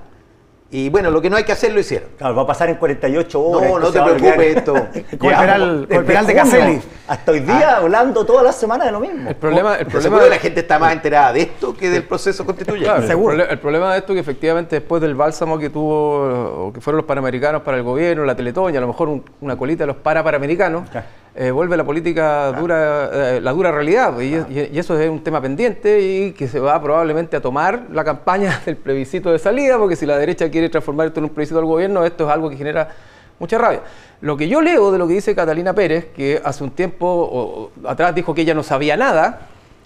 [0.72, 2.09] Y bueno, lo que no hay que hacer lo hicieron.
[2.18, 3.70] Claro, va a pasar en 48 horas.
[3.72, 4.74] No, no te preocupes, esto.
[5.20, 6.82] Con el penal- con el desde penal de Caselli.
[7.07, 9.30] Hasta hoy día hablando toda la semana de lo mismo.
[9.30, 12.86] El problema, el problema la gente está más enterada de esto que del proceso constituyente.
[12.88, 13.43] Claro, el, Seguro.
[13.43, 16.97] el problema de esto es que efectivamente después del bálsamo que tuvo o que fueron
[16.97, 19.88] los panamericanos para el gobierno, la Teletón y a lo mejor un- una colita de
[19.88, 21.05] los para panamericanos, Claro.
[21.36, 25.09] Eh, vuelve la política dura, eh, la dura realidad pues, y, y- y eso es
[25.09, 29.39] un tema pendiente y que se va probablemente a tomar la campaña del plebiscito de
[29.39, 32.31] salida porque si la derecha quiere transformar esto en un plebiscito del gobierno, esto es
[32.33, 32.89] algo que genera
[33.38, 33.81] mucha rabia.
[34.21, 37.71] Lo que yo leo de lo que dice Catalina Pérez, que hace un tiempo o
[37.88, 39.41] atrás dijo que ella no sabía nada,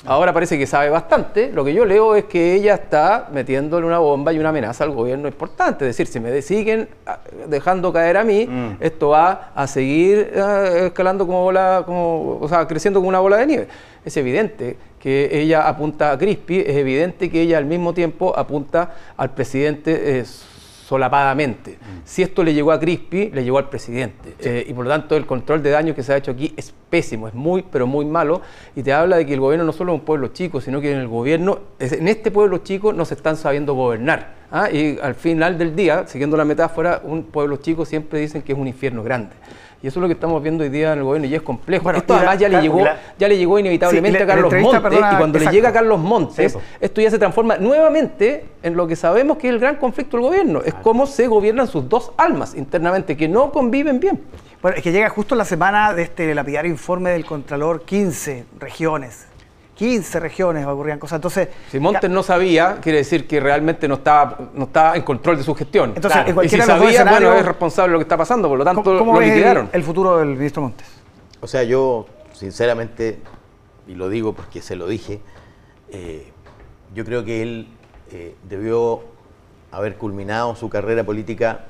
[0.06, 4.00] ahora parece que sabe bastante, lo que yo leo es que ella está metiéndole una
[4.00, 8.18] bomba y una amenaza al gobierno importante, es decir, si me siguen ah, dejando caer
[8.18, 8.78] a mí, Mm.
[8.80, 13.38] esto va a seguir ah, escalando como bola, como, o sea, creciendo como una bola
[13.38, 13.68] de nieve.
[14.06, 18.96] Es evidente que ella apunta a Crispi, es evidente que ella al mismo tiempo apunta
[19.18, 20.26] al presidente eh,
[20.90, 21.78] solapadamente.
[22.04, 24.34] Si esto le llegó a Crispi, le llegó al presidente.
[24.40, 26.74] Eh, y por lo tanto, el control de daños que se ha hecho aquí es
[26.90, 28.42] pésimo, es muy, pero muy malo.
[28.76, 30.92] Y te habla de que el gobierno no solo es un pueblo chico, sino que
[30.92, 34.34] en el gobierno, en este pueblo chico, no se están sabiendo gobernar.
[34.52, 34.72] ¿ah?
[34.72, 38.58] Y al final del día, siguiendo la metáfora, un pueblo chico siempre dicen que es
[38.58, 39.36] un infierno grande.
[39.82, 41.84] Y eso es lo que estamos viendo hoy día en el gobierno y es complejo.
[41.86, 44.54] Bueno, esto la- además ya le, llegó, la- ya le llegó inevitablemente Sí, a Carlos
[44.54, 44.82] Montes.
[44.82, 45.52] perdona, y cuando exacto.
[45.52, 49.38] le llega a Carlos Montes, Sí, esto ya se transforma nuevamente en lo que sabemos
[49.38, 50.62] que es el gran conflicto del gobierno.
[50.66, 54.20] Es cómo se gobiernan sus dos almas internamente, que no conviven bien.
[54.62, 59.29] Bueno, es que llega justo la semana de este lapidario informe del Contralor, 15 regiones.
[59.80, 61.16] 15 regiones ocurrían cosas.
[61.20, 65.38] Entonces, Si Montes no sabía, quiere decir que realmente no estaba, no estaba en control
[65.38, 65.94] de su gestión.
[65.96, 66.42] Entonces, Claro.
[66.42, 68.84] en y si sabía, bueno, es responsable de lo que está pasando, por lo tanto
[68.84, 69.70] ¿cómo, cómo lo el, liquidaron.
[69.72, 70.86] el futuro del ministro Montes?
[71.40, 73.20] O sea, yo, sinceramente,
[73.88, 75.22] y lo digo porque se lo dije,
[75.92, 76.30] eh,
[76.94, 77.70] yo creo que él
[78.12, 79.00] eh, debió
[79.72, 81.62] haber culminado su carrera política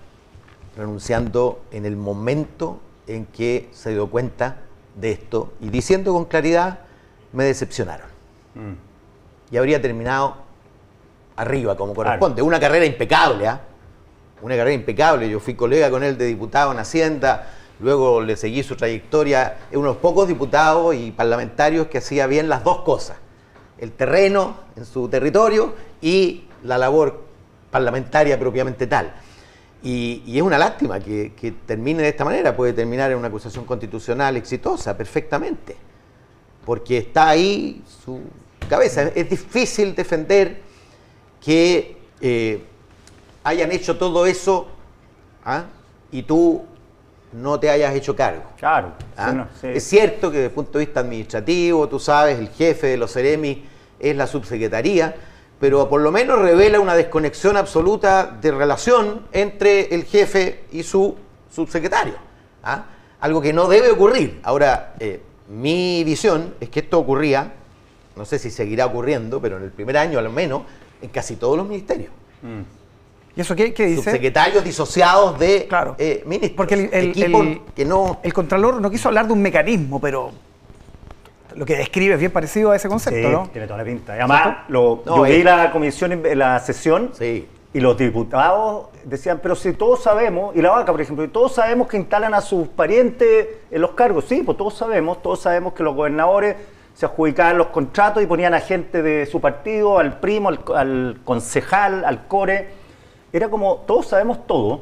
[0.75, 4.57] renunciando en el momento en que se dio cuenta
[4.95, 6.79] de esto y diciendo con claridad,
[7.33, 8.07] me decepcionaron.
[9.51, 10.35] Y habría terminado
[11.35, 12.41] arriba, como corresponde.
[12.41, 13.61] Una carrera impecable, ¿ah?
[14.41, 15.29] Una carrera impecable.
[15.29, 19.57] Yo fui colega con él de diputado en Hacienda, luego le seguí su trayectoria.
[19.71, 23.17] Es uno de los pocos diputados y parlamentarios que hacía bien las dos cosas.
[23.77, 27.23] El terreno en su territorio y la labor
[27.71, 29.13] parlamentaria propiamente tal.
[29.81, 32.55] Y, y es una lástima que, que termine de esta manera.
[32.55, 35.77] Puede terminar en una acusación constitucional exitosa, perfectamente.
[36.65, 38.21] Porque está ahí su
[38.69, 39.03] cabeza.
[39.15, 40.61] Es difícil defender
[41.43, 42.63] que eh,
[43.43, 44.67] hayan hecho todo eso
[45.45, 45.65] ¿ah?
[46.11, 46.63] y tú
[47.33, 48.43] no te hayas hecho cargo.
[48.57, 48.93] Claro.
[49.17, 49.29] ¿ah?
[49.29, 49.67] sí, no, sí.
[49.67, 53.13] Es cierto que desde el punto de vista administrativo, tú sabes, el jefe de los
[53.13, 53.65] Ceremi
[53.99, 55.15] es la subsecretaría,
[55.59, 61.15] pero por lo menos revela una desconexión absoluta de relación entre el jefe y su
[61.51, 62.15] subsecretario.
[62.63, 62.85] ¿ah?
[63.19, 64.39] Algo que no debe ocurrir.
[64.43, 67.53] Ahora, eh, mi visión es que esto ocurría,
[68.15, 70.61] no sé si seguirá ocurriendo, pero en el primer año al menos,
[71.01, 72.11] en casi todos los ministerios.
[73.35, 74.03] ¿Y eso qué, qué dice?
[74.03, 75.95] Subsecretarios disociados de Claro.
[75.97, 76.57] eh, ministros.
[76.57, 78.19] Porque el, el- el- que no...
[78.23, 80.31] el Contralor no quiso hablar de un mecanismo, pero
[81.55, 83.49] lo que describe es bien parecido a ese concepto, Sí, ¿no?
[83.51, 84.13] tiene toda la pinta.
[84.15, 85.43] Y Además, lo- No, yo vi eh.
[85.43, 87.47] la comisión, en- la sesión, Sí.
[87.73, 91.53] Y los diputados decían, pero si todos sabemos, y la vaca, por ejemplo, y todos
[91.53, 95.73] sabemos que instalan a sus parientes en los cargos, sí, pues todos sabemos, todos sabemos
[95.73, 96.55] que los gobernadores
[96.95, 101.21] se adjudicaban los contratos y ponían a gente de su partido, al primo, al, al
[101.23, 102.69] concejal, al core.
[103.31, 104.81] Era como, todos sabemos todo.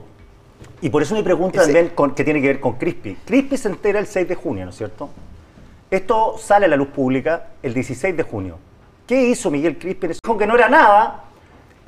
[0.81, 3.15] Y por eso mi pregunta Ese- también, con, que tiene que ver con Crispy.
[3.25, 5.09] Crispy se entera el 6 de junio, ¿no es cierto?
[5.91, 8.57] Esto sale a la luz pública el 16 de junio.
[9.05, 10.07] ¿Qué hizo Miguel Crispy?
[10.07, 11.23] Dijo que no era nada,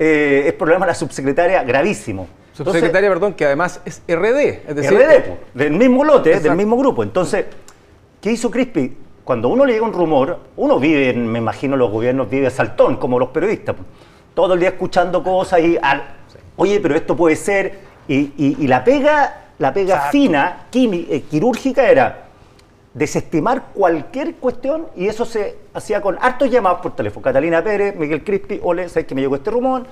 [0.00, 2.22] eh, es problema de la subsecretaria gravísimo.
[2.22, 6.56] Entonces, Subsecretaria, perdón, que además es RD, es decir, RD, po, del mismo lote, del
[6.56, 7.02] mismo grupo.
[7.02, 7.44] Entonces,
[8.20, 8.96] ¿qué hizo Crispy?
[9.24, 12.96] Cuando uno le llega un rumor, uno vive, me imagino los gobiernos vive a saltón,
[12.96, 13.76] como los periodistas.
[14.34, 16.02] Todo el día escuchando cosas y, al-
[16.56, 17.78] oye, pero esto puede ser.
[18.08, 20.12] Y, y- y la pega, la pega Exacto.
[20.12, 22.29] fina, eh, quirúrgica era
[22.94, 27.22] desestimar cualquier cuestión y eso se hacía con hartos llamados por teléfono.
[27.22, 29.84] Catalina Pérez, Miguel Crispi, ole, ¿sabes que me llegó este rumor?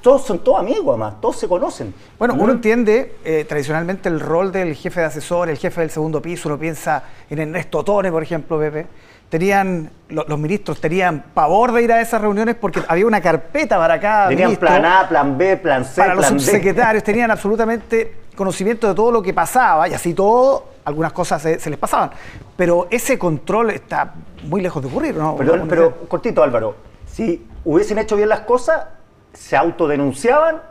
[0.00, 1.92] todos son todos amigos, además, todos se conocen.
[2.18, 6.22] Bueno, uno entiende eh, tradicionalmente el rol del jefe de asesor, el jefe del segundo
[6.22, 8.86] piso, uno piensa en Ernesto Tone, por ejemplo, Pepe.
[9.28, 14.00] Tenían, los ministros tenían pavor de ir a esas reuniones porque había una carpeta para
[14.00, 18.94] cada Tenían plan A, plan B, plan C, Para los subsecretarios tenían absolutamente conocimiento de
[18.94, 22.10] todo lo que pasaba y así todo, algunas cosas se, les pasaban.
[22.56, 24.14] Pero ese control está
[24.44, 25.36] muy lejos de ocurrir, ¿no?
[25.36, 26.76] Perdón, pero cortito Álvaro,
[27.06, 28.86] si hubiesen hecho bien las cosas,
[29.34, 30.62] se autodenunciaban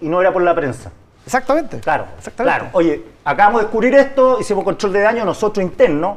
[0.00, 0.90] y no era por la prensa.
[1.26, 1.80] Exactamente.
[1.80, 2.58] Claro, Exactamente.
[2.58, 2.70] claro.
[2.72, 6.16] Oye, acabamos de descubrir esto, hicimos control de daño nosotros internos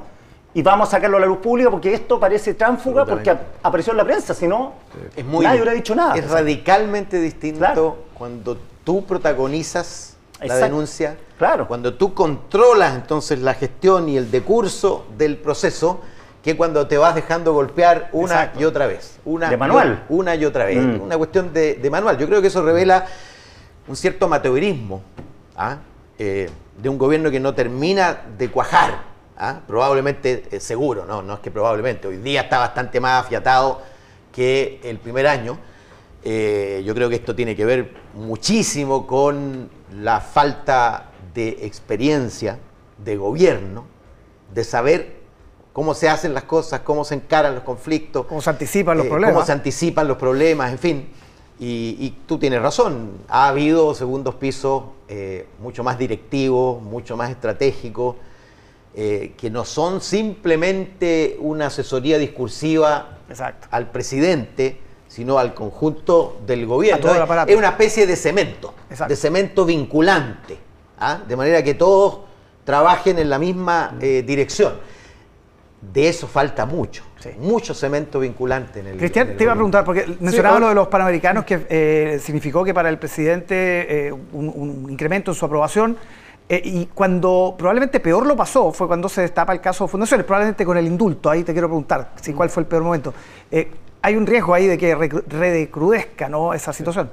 [0.56, 3.98] y vamos a sacarlo a la luz pública porque esto parece tránfuga porque apareció en
[3.98, 4.74] la prensa, si no,
[5.18, 6.16] nadie hubiera dicho nada.
[6.16, 11.68] Es radicalmente distinto cuando tú protagonizas la denuncia, claro.
[11.68, 16.00] cuando tú controlas entonces la gestión y el decurso del proceso
[16.42, 19.18] que cuando te vas dejando golpear una y otra vez.
[19.26, 20.06] Una de manual.
[20.08, 20.78] Y, una y otra vez.
[20.78, 21.02] Mm.
[21.02, 22.18] Una cuestión de, manual.
[22.18, 23.08] Yo creo que eso revela
[23.90, 25.02] un cierto amateurismo
[25.58, 25.80] ¿ah?
[26.18, 26.50] eh,
[26.82, 29.15] de un gobierno que no termina de cuajar.
[29.38, 29.62] ¿Ah?
[29.68, 31.22] Probablemente, eh, seguro, ¿no?
[31.22, 32.08] no es que probablemente.
[32.08, 33.82] Hoy día está bastante más afiatado
[34.32, 35.58] que el primer año.
[36.24, 42.58] Eh, yo creo que esto tiene que ver muchísimo con la falta de experiencia
[42.98, 43.86] de gobierno,
[44.54, 45.16] de saber
[45.72, 48.26] cómo se hacen las cosas, cómo se encaran los conflictos.
[48.26, 49.34] Cómo se anticipan los eh, problemas.
[49.34, 51.10] Cómo se anticipan los problemas, en fin.
[51.60, 58.16] Y, tú tienes razón, ha habido segundos pisos eh, mucho más directivos, mucho más estratégicos,
[58.96, 63.18] eh, que no son simplemente una asesoría discursiva
[63.72, 67.12] al presidente, sino al conjunto del gobierno.
[67.48, 68.74] Es una especie de cemento,
[69.08, 70.58] de cemento vinculante,
[71.00, 71.20] ¿ah?
[71.28, 72.20] de manera que todos
[72.64, 74.74] trabajen en la misma dirección
[75.94, 77.04] de eso falta mucho.
[77.40, 78.98] Mucho cemento vinculante en el.
[78.98, 82.72] Cristian, te iba a preguntar, porque mencionaba lo de los panamericanos, que eh, significó que
[82.72, 85.98] para el presidente eh, un, incremento en su aprobación.
[86.48, 90.26] Eh, y cuando probablemente peor lo pasó fue cuando se destapa el caso de fundaciones,
[90.26, 91.30] probablemente con el indulto.
[91.30, 93.14] Ahí te quiero preguntar si, cuál fue el peor momento.
[94.02, 96.54] hay un riesgo ahí de que recrudezca ¿no?
[96.54, 97.10] esa situación.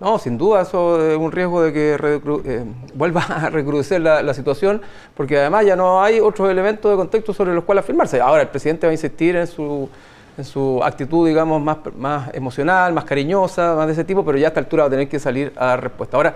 [0.00, 2.64] No, sin duda, eso es un riesgo de que eh,
[2.94, 4.82] vuelva a recrudecer la, situación,
[5.16, 8.20] porque además ya no hay otros elementos de contexto sobre los cuales afirmarse.
[8.20, 9.88] Ahora el presidente va a insistir en su,
[10.36, 14.48] en su actitud, digamos, más, más emocional, más cariñosa, más de ese tipo, pero ya
[14.48, 16.16] a esta altura va a tener que salir a dar respuesta.
[16.16, 16.34] Ahora,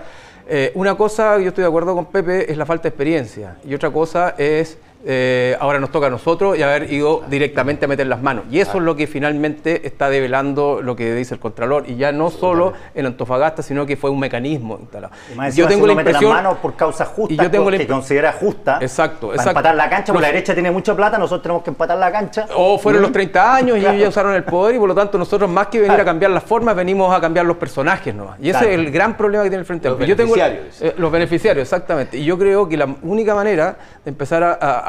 [0.49, 3.73] eh, una cosa, yo estoy de acuerdo con Pepe, es la falta de experiencia, y
[3.73, 8.07] otra cosa es eh, ahora nos toca a nosotros y haber ido directamente a meter
[8.07, 8.45] las manos.
[8.51, 11.89] Y eso es lo que finalmente está develando lo que dice el Contralor.
[11.89, 15.13] Y ya no solo en Antofagasta, sino que fue un mecanismo instalado.
[15.53, 16.33] yo tengo la impresión.
[16.33, 18.79] Las manos por causa justa, y yo tengo que considera justa.
[18.81, 21.97] Exacto, para empatar la cancha, porque la derecha tiene mucha plata, nosotros tenemos que empatar
[21.97, 22.47] la cancha.
[22.55, 25.17] O fueron los 30 años y ellos ya usaron el poder y por lo tanto
[25.17, 28.35] nosotros más que venir a cambiar las formas, venimos a cambiar los personajes ¿no?
[28.41, 30.07] Y ese es el gran problema que tiene el Frente Amplio.
[30.07, 30.81] Los beneficiarios.
[30.81, 32.17] Eh, los beneficiarios, exactamente.
[32.17, 34.79] Y yo creo que la única manera de empezar a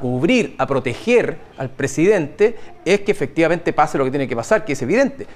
[0.00, 4.72] cubrir, a proteger al presidente, es que efectivamente pase lo que tiene que pasar, que
[4.72, 5.26] es evidente.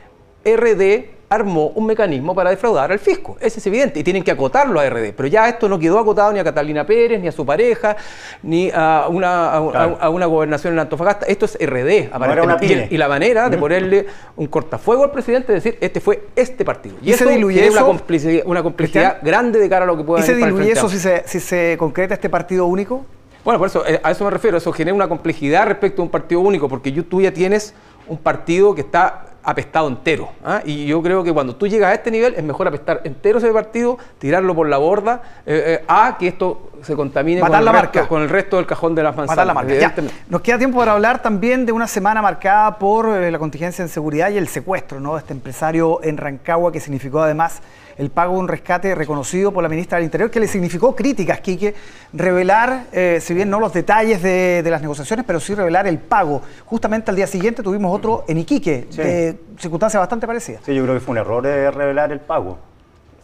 [0.45, 3.37] RD armó un mecanismo para defraudar al fisco.
[3.41, 5.13] Ese es evidente y tienen que acotarlo a RD.
[5.15, 7.97] Pero ya esto no quedó acotado ni a Catalina Pérez, ni a su pareja,
[8.43, 11.27] ni a una, a, una gobernación en Antofagasta.
[11.27, 12.89] Esto es RD, aparentemente.
[12.91, 14.07] y, la manera de ponerle
[14.37, 16.97] un cortafuego al presidente es decir, este fue este partido.
[17.03, 20.27] Y, eso diluye una complicidad, una complicidad grande de cara a lo que pueda ¿Y
[20.27, 23.05] se diluye eso si se, si se concreta este partido único?
[23.49, 26.11] Bueno, por eso, eh, a eso me refiero, eso genera una complejidad respecto a un
[26.11, 27.73] partido único, porque tú ya tienes
[28.07, 30.29] un partido que está apestado entero.
[30.45, 30.61] ¿ah?
[30.67, 33.51] Y yo creo que cuando tú llegas a este nivel es mejor apestar entero ese
[33.51, 37.73] partido, tirarlo por la borda, eh, eh, a que esto se contamine con, el la
[37.73, 39.47] resto, con, el resto, del cajón de las manzanas.
[39.47, 39.93] la marca.
[40.29, 44.31] Nos queda tiempo para hablar también de una semana marcada por la contingencia en seguridad
[44.31, 45.15] y el secuestro ¿no?
[45.15, 47.61] de este empresario en Rancagua, que significó además
[47.99, 51.41] el pago de un rescate reconocido por la ministra del Interior, que le significó críticas,
[51.41, 51.75] Quique,
[52.13, 56.43] revelar, eh, si bien no los detalles de, las negociaciones, pero sí revelar el pago.
[56.65, 60.63] Justamente al día siguiente tuvimos otro en Iquique, de circunstancias bastante parecidas.
[60.65, 62.59] Sí, yo creo que fue un error de revelar el pago.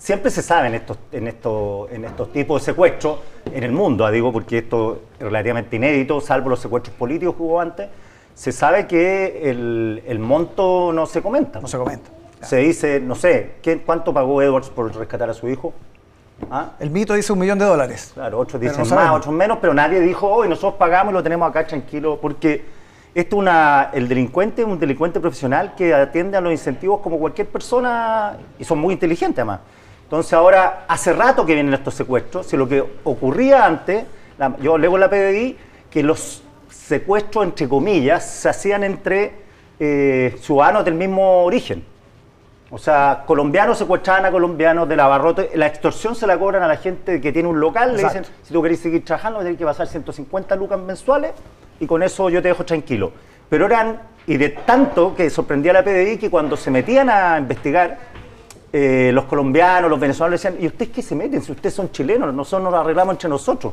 [0.05, 4.05] Siempre se sabe en estos, en estos, en estos tipos de secuestros, en el mundo,
[4.05, 7.89] ah, digo, porque esto es relativamente inédito, salvo los secuestros políticos que hubo antes,
[8.35, 11.59] se sabe que el, el monto no se comenta.
[11.59, 12.11] No se comenta.
[12.43, 13.55] Se dice, no sé,
[13.87, 15.73] ¿cuánto pagó Edwards por rescatar a su hijo?
[16.51, 16.73] ¿Ah?
[16.81, 18.11] El mito dice un millón de dólares.
[18.13, 21.49] Claro, otros dicen más, otros menos, pero nadie dijo, hoy nosotros pagamos y lo tenemos
[21.49, 22.63] acá tranquilo, porque
[23.15, 27.49] esto una, el delincuente es un delincuente profesional que atiende a los incentivos como cualquier
[27.49, 29.61] persona y son muy inteligentes además.
[30.15, 34.05] Entonces ahora, hace rato que vienen estos secuestros, si lo que ocurría antes,
[34.61, 35.59] yo leo la PDI,
[35.91, 36.41] que los
[36.71, 39.33] secuestros, entre comillas, se hacían entre
[39.81, 41.85] eh, ciudadanos del mismo origen.
[42.71, 45.51] O sea, colombianos secuestraban a colombianos de la barrote.
[45.57, 47.97] La extorsión se la cobran a la gente que tiene un local.
[47.97, 51.33] Le dicen, si tú querés seguir trabajando, tienes que pasar 150 lucas mensuales
[51.81, 53.11] y con eso yo te dejo tranquilo.
[53.51, 57.37] Pero eran, y de tanto que sorprendía a la PDI que cuando se metían a
[57.37, 58.14] investigar,
[58.77, 61.41] eh, los colombianos, los venezolanos decían, ¿y ustedes qué se meten?
[61.41, 63.73] Si ustedes son chilenos, nosotros nos arreglamos entre nosotros.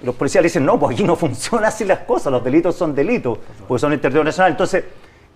[0.00, 2.74] Y los policías le dicen, no, pues aquí no funcionan así las cosas, los delitos
[2.74, 3.36] son delitos,
[3.66, 4.54] porque son internacionales.
[4.54, 4.84] Entonces,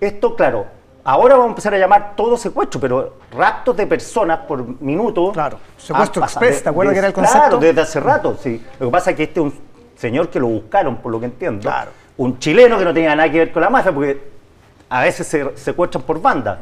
[0.00, 0.64] esto, claro,
[1.04, 5.30] ahora vamos a empezar a llamar todo secuestro, pero raptos de personas por minuto.
[5.32, 7.40] Claro, secuestro express, ¿te acuerdas que era el concepto?
[7.40, 8.64] Claro, desde hace rato, sí.
[8.80, 9.54] Lo que pasa es que este es un
[9.94, 11.60] señor que lo buscaron, por lo que entiendo.
[11.60, 11.90] Claro.
[12.16, 14.22] Un chileno que no tenía nada que ver con la mafia, porque
[14.88, 16.60] a veces se secuestran por banda.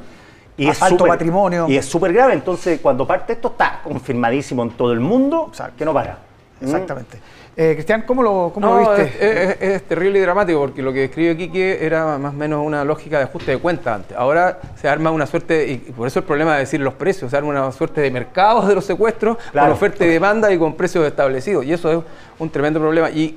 [0.61, 1.67] Y es alto patrimonio.
[1.69, 2.35] Y es súper grave.
[2.35, 6.19] Entonces, cuando parte esto, está confirmadísimo en todo el mundo que no para.
[6.61, 7.19] Exactamente.
[7.57, 9.75] Eh, Cristian, ¿cómo lo, cómo viste?
[9.75, 13.19] Es, terrible y dramático porque lo que escribe Quique era más o menos una lógica
[13.19, 14.17] de ajuste de cuentas antes.
[14.17, 17.37] Ahora se arma una suerte, y por eso el problema de decir los precios, se
[17.39, 21.07] arma una suerte de mercados de los secuestros con oferta y demanda y con precios
[21.07, 21.65] establecidos.
[21.65, 21.99] Y eso es
[22.39, 23.11] un tremendo problema.
[23.11, 23.37] Y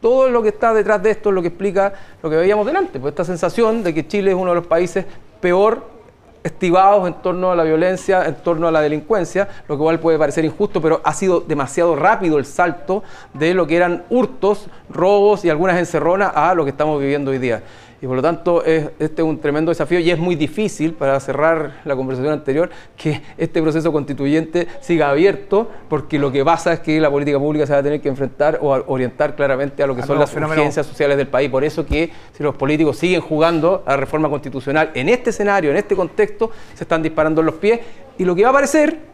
[0.00, 1.92] todo lo que está detrás de esto es lo que explica
[2.22, 5.04] lo que veíamos delante, pues esta sensación de que Chile es uno de los países
[5.40, 5.99] peor
[6.42, 10.44] estivados en torno a la violencia, en torno a la delincuencia, lo que puede parecer
[10.44, 13.02] injusto, pero ha sido demasiado rápido el salto
[13.34, 17.38] de lo que eran hurtos, robos y algunas encerronas a lo que estamos viviendo hoy
[17.38, 17.62] día
[18.02, 21.20] y por lo tanto es, este es un tremendo desafío y es muy difícil, para
[21.20, 26.80] cerrar la conversación anterior, que este proceso constituyente siga abierto porque lo que pasa es
[26.80, 29.94] que la política pública se va a tener que enfrentar o orientar claramente a lo
[29.94, 31.50] que son las urgencias sociales del país.
[31.50, 35.70] Por eso que si los políticos siguen jugando a la reforma constitucional en este escenario,
[35.70, 37.80] en este contexto, se están disparando en los pies
[38.16, 39.10] y lo que va a aparecer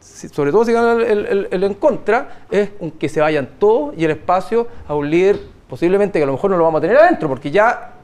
[0.00, 4.12] sobre todo si ganan el, el, en contra, es que se vayan todos y el
[4.12, 7.28] espacio a un líder posiblemente que a lo mejor no lo vamos a tener adentro,
[7.28, 7.95] porque ya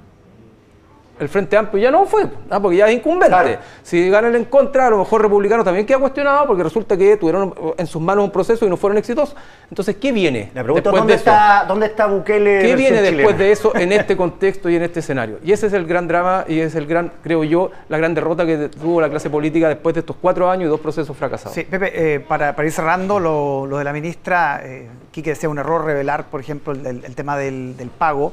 [1.21, 2.61] el Frente Amplio ya no fue, ¿ah?
[2.61, 3.59] porque ya es incumbente.
[3.83, 7.55] Si ganan en contra, a lo mejor republicanos también queda cuestionado porque resulta que tuvieron
[7.77, 9.37] en sus manos un proceso y no fueron exitosos.
[9.69, 10.51] Entonces, ¿qué viene?
[10.55, 12.63] La pregunta después ¿dónde, de está, ¿dónde está Bukele?
[12.63, 15.39] ¿Qué viene después de eso en este contexto y en este escenario?
[15.45, 18.45] Y ese es el gran drama y es el gran, creo yo, la gran derrota
[18.45, 21.55] que tuvo la clase política después de estos cuatro años y dos procesos fracasados.
[21.55, 25.85] Sí, Pepe, eh, para, ir cerrando, lo, de la ministra, eh, Quique decía un error
[25.85, 28.33] revelar, por ejemplo, el, tema del, del pago.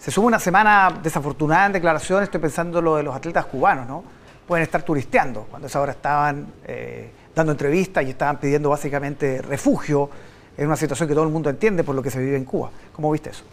[0.00, 4.02] Se sube una semana desafortunada en declaraciones, estoy pensando lo de los atletas cubanos, ¿no?
[4.48, 10.08] Pueden estar turisteando, cuando esa hora estaban eh, dando entrevistas y estaban pidiendo básicamente refugio
[10.56, 12.70] en una situación que todo el mundo entiende por lo que se vive en Cuba.
[12.94, 13.44] ¿Cómo viste eso?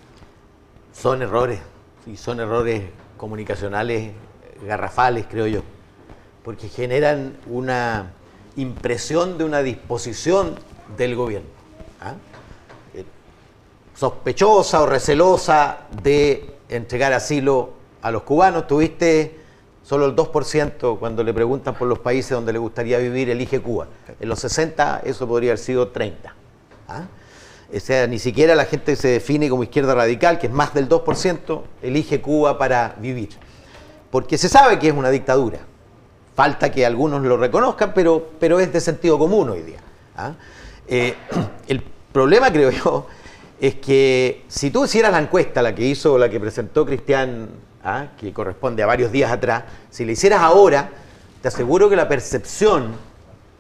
[0.94, 1.60] Son errores,
[2.06, 2.82] y son errores
[3.18, 4.14] comunicacionales
[4.66, 5.64] garrafales, creo yo,
[6.46, 8.14] porque generan una
[8.56, 10.56] impresión de una disposición
[10.96, 11.50] del gobierno.
[12.00, 12.14] ¿ah?
[13.98, 17.72] Sospechosa o recelosa de entregar asilo
[18.02, 18.68] a los cubanos.
[18.68, 19.40] Tuviste
[19.84, 23.88] solo el 2% cuando le preguntan por los países donde le gustaría vivir, elige Cuba.
[24.20, 26.34] En los 60 eso podría haber sido 30.
[26.90, 27.06] ¿ah?
[27.76, 30.88] O sea, ni siquiera la gente se define como izquierda radical, que es más del
[30.88, 33.30] 2%, elige Cuba para vivir.
[34.12, 35.60] Porque se sabe que es una dictadura.
[36.36, 39.80] Falta que algunos lo reconozcan, pero, pero es de sentido común hoy día.
[40.16, 40.34] ¿ah?
[40.88, 41.16] Eh,
[41.68, 41.82] el
[42.12, 43.08] problema, creo yo,
[43.60, 47.50] es que si tú hicieras la encuesta, la que hizo, la que presentó Cristian,
[47.84, 48.08] ¿ah?
[48.18, 50.92] que corresponde a varios días atrás, si la hicieras ahora,
[51.42, 52.94] te aseguro que la percepción,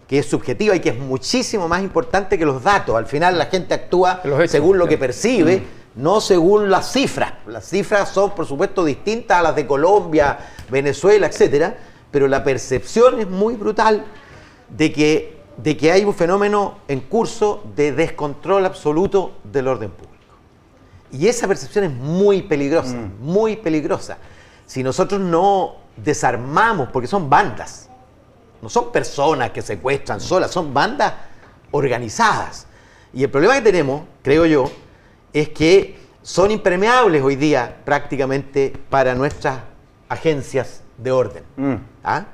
[0.07, 3.47] que es subjetiva y que es muchísimo más importante que los datos, al final la
[3.47, 6.01] gente actúa según lo que percibe, mm.
[6.03, 7.33] no según las cifras.
[7.47, 10.37] Las cifras son, por supuesto, distintas a las de Colombia,
[10.69, 11.75] Venezuela, etcétera,
[12.11, 14.05] pero la percepción es muy brutal
[14.69, 20.17] de que de que hay un fenómeno en curso de descontrol absoluto del orden público.
[21.11, 23.19] Y esa percepción es muy peligrosa, mm.
[23.19, 24.17] muy peligrosa.
[24.65, 27.89] Si nosotros no desarmamos, porque son bandas,
[28.61, 31.13] no son personas que secuestran solas, son bandas
[31.71, 32.67] organizadas.
[33.13, 34.69] Y el problema que tenemos, creo yo,
[35.33, 39.59] es que son impermeables hoy día prácticamente para nuestras
[40.09, 41.43] agencias de orden.
[41.55, 41.75] Mm.
[42.03, 42.25] ¿Ah?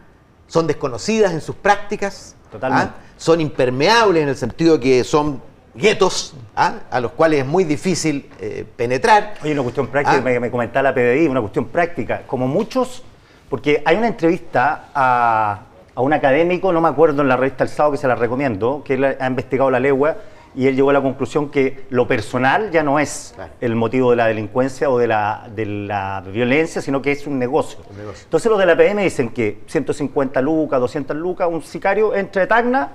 [0.48, 2.36] Son desconocidas en sus prácticas.
[2.54, 2.94] Totalmente.
[2.96, 3.14] ¿Ah?
[3.18, 5.42] son impermeables en el sentido que son
[5.74, 6.82] guetos ¿ah?
[6.92, 9.36] a los cuales es muy difícil eh, penetrar.
[9.42, 10.40] Oye, una cuestión práctica, ¿Ah?
[10.40, 12.22] me, comentaba la PDI, una cuestión práctica.
[12.28, 13.04] Como muchos,
[13.50, 15.62] porque hay una entrevista a,
[15.96, 18.96] un académico, no me acuerdo en la revista El Sábado, que se la recomiendo, que
[18.96, 20.18] él ha investigado la legua
[20.56, 24.18] y él llegó a la conclusión que lo personal ya no es el motivo de
[24.18, 27.80] la delincuencia o de la, de la violencia, sino que es un negocio.
[28.24, 32.48] Entonces los de la PM dicen que 150 lucas, 200 lucas, un sicario entra de
[32.48, 32.92] Tacna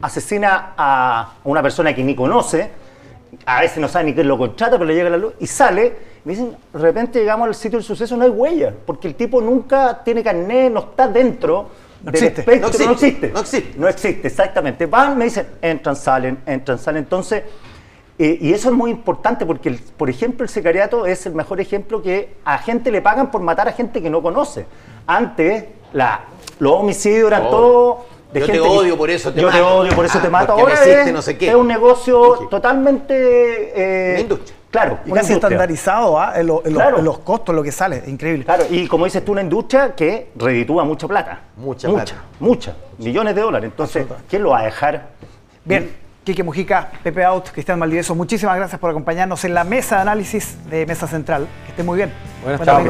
[0.00, 2.70] asesina a una persona que ni conoce,
[3.44, 6.16] a veces no sabe ni quién lo contrata, pero le llega la luz y sale.
[6.24, 9.40] Y dicen, de repente llegamos al sitio del suceso, no hay huella, porque el tipo
[9.40, 11.68] nunca tiene carnet, no está dentro.
[12.02, 12.40] No del existe.
[12.42, 13.28] espectro, No existe, no existe.
[13.32, 13.78] no existe.
[13.78, 14.86] No existe, exactamente.
[14.86, 17.02] Van, me dicen, entran, salen, entran, salen.
[17.04, 17.42] Entonces,
[18.18, 21.60] eh, y eso es muy importante porque, el- por ejemplo, el sicariato es el mejor
[21.60, 24.66] ejemplo que a gente le pagan por matar a gente que no conoce.
[25.06, 26.24] Antes, la,
[26.58, 27.50] los homicidios eran Oh.
[27.50, 27.96] todos
[28.32, 29.76] de Yo te gente que- odio, por eso te Yo te mato.
[29.78, 30.46] odio, por eso Ah, te mato.
[30.54, 31.48] porque me Ahora hiciste es, no sé qué.
[31.48, 33.14] es un negocio totalmente...
[33.74, 34.56] eh, Una industria.
[34.76, 35.36] Claro, Y casi industria.
[35.36, 36.34] estandarizado ¿ah?
[36.36, 36.98] en, lo- en lo- Claro.
[36.98, 38.02] en los costos, lo que sale.
[38.06, 38.44] Increíble.
[38.44, 41.40] Claro, y como dices tú, una industria que reditúa mucha plata.
[41.56, 42.24] Mucha mucha, plata.
[42.40, 43.70] mucha, millones de dólares.
[43.70, 45.08] Entonces, ¿quién lo va a dejar?
[45.64, 45.90] Bien,
[46.24, 50.58] Quique Mujica, Pepe Out, Cristian Maldivieso, muchísimas gracias por acompañarnos en la mesa de análisis
[50.68, 51.46] de Mesa Central.
[51.64, 52.12] Que esté muy bien.
[52.42, 52.84] Buenas Buen tardes.